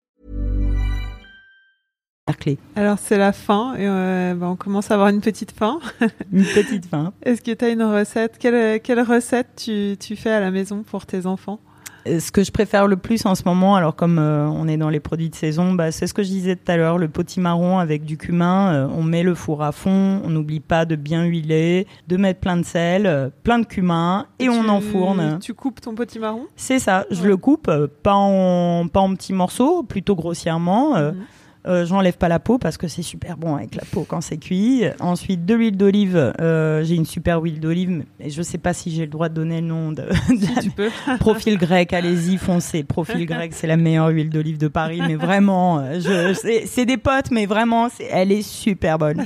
[2.32, 2.58] clé.
[2.76, 5.80] Alors c'est la fin et euh, bah, on commence à avoir une petite fin.
[6.32, 7.12] Une petite fin.
[7.22, 8.38] Est-ce que tu as une recette?
[8.38, 11.60] Quelle, quelle recette tu, tu fais à la maison pour tes enfants?
[12.06, 14.88] Ce que je préfère le plus en ce moment, alors comme euh, on est dans
[14.88, 17.78] les produits de saison, bah, c'est ce que je disais tout à l'heure, le potimarron
[17.78, 18.72] avec du cumin.
[18.74, 22.40] euh, on met le four à fond, on n'oublie pas de bien huiler, de mettre
[22.40, 25.38] plein de sel, euh, plein de cumin et on Tu- enfourne.
[25.40, 27.28] Tu coupes ton petit marron C'est ça, je Ouais.
[27.28, 30.96] le coupe, euh, pas en, pas en petits morceaux, plutôt grossièrement.
[30.96, 31.18] euh, Mhm.
[31.64, 34.36] Euh, J'enlève pas la peau parce que c'est super bon avec la peau quand c'est
[34.36, 34.82] cuit.
[34.98, 36.32] Ensuite, de l'huile d'olive.
[36.40, 39.34] Euh, j'ai une super huile d'olive, mais je sais pas si j'ai le droit de
[39.34, 40.02] donner le nom de,
[40.60, 40.90] Tu peux.
[41.20, 41.92] Profil grec.
[41.92, 42.82] Allez-y, foncez.
[42.82, 47.30] Profil grec, c'est la meilleure huile d'olive de Paris, mais vraiment, euh, c'est- des potes,
[47.30, 49.24] mais vraiment, elle est super bonne.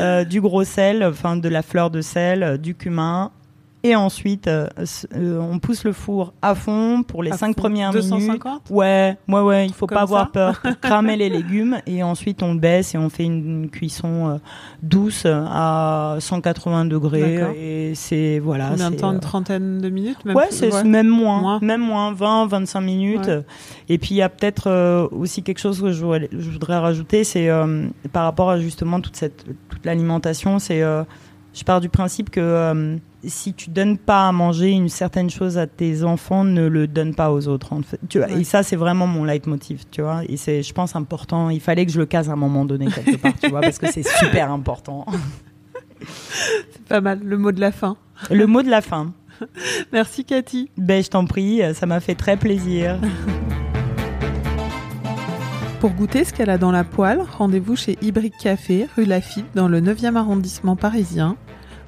[0.00, 3.30] Euh, du gros sel, enfin de la fleur de sel, du cumin.
[3.84, 4.68] Et ensuite, euh,
[5.16, 7.62] euh, on pousse le four à fond pour les À cinq fond.
[7.62, 8.10] premières minutes.
[8.10, 12.02] 250 Ouais, ouais, ouais, il faut Comme pas avoir peur pour cramer les légumes et
[12.04, 14.36] ensuite on le baisse et on fait une, une cuisson euh,
[14.84, 18.68] douce à 180 degrés et c'est voilà.
[18.70, 20.84] Combien de temps Une trentaine de minutes même Ouais, plus, c'est ouais.
[20.84, 21.58] même moins, Moins.
[21.60, 23.26] même moins, 20, 25 minutes.
[23.26, 23.42] Ouais.
[23.88, 27.24] Et puis il y a peut-être aussi quelque chose que je voudrais, je voudrais rajouter,
[27.24, 27.48] c'est
[28.12, 30.82] par rapport à justement toute cette toute l'alimentation, c'est
[31.54, 35.58] je pars du principe que euh, si tu donnes pas à manger une certaine chose
[35.58, 37.72] à tes enfants, ne le donne pas aux autres.
[37.72, 38.00] En fait.
[38.08, 38.40] tu vois, Ouais.
[38.40, 40.22] Et ça, c'est vraiment mon leitmotiv, tu vois.
[40.28, 41.50] Et c'est, je pense, important.
[41.50, 43.78] Il fallait que je le case à un moment donné quelque part, tu vois, parce
[43.78, 45.06] que c'est super important.
[46.72, 47.96] C'est pas mal, le mot de la fin.
[48.28, 49.12] Le mot de la fin.
[49.92, 50.68] Merci Cathy.
[50.76, 52.98] Ben, je t'en prie, ça m'a fait très plaisir.
[55.82, 59.66] Pour goûter ce qu'elle a dans la poêle, rendez-vous chez Ibrick Café, rue Lafitte, dans
[59.66, 61.36] le 9e arrondissement parisien,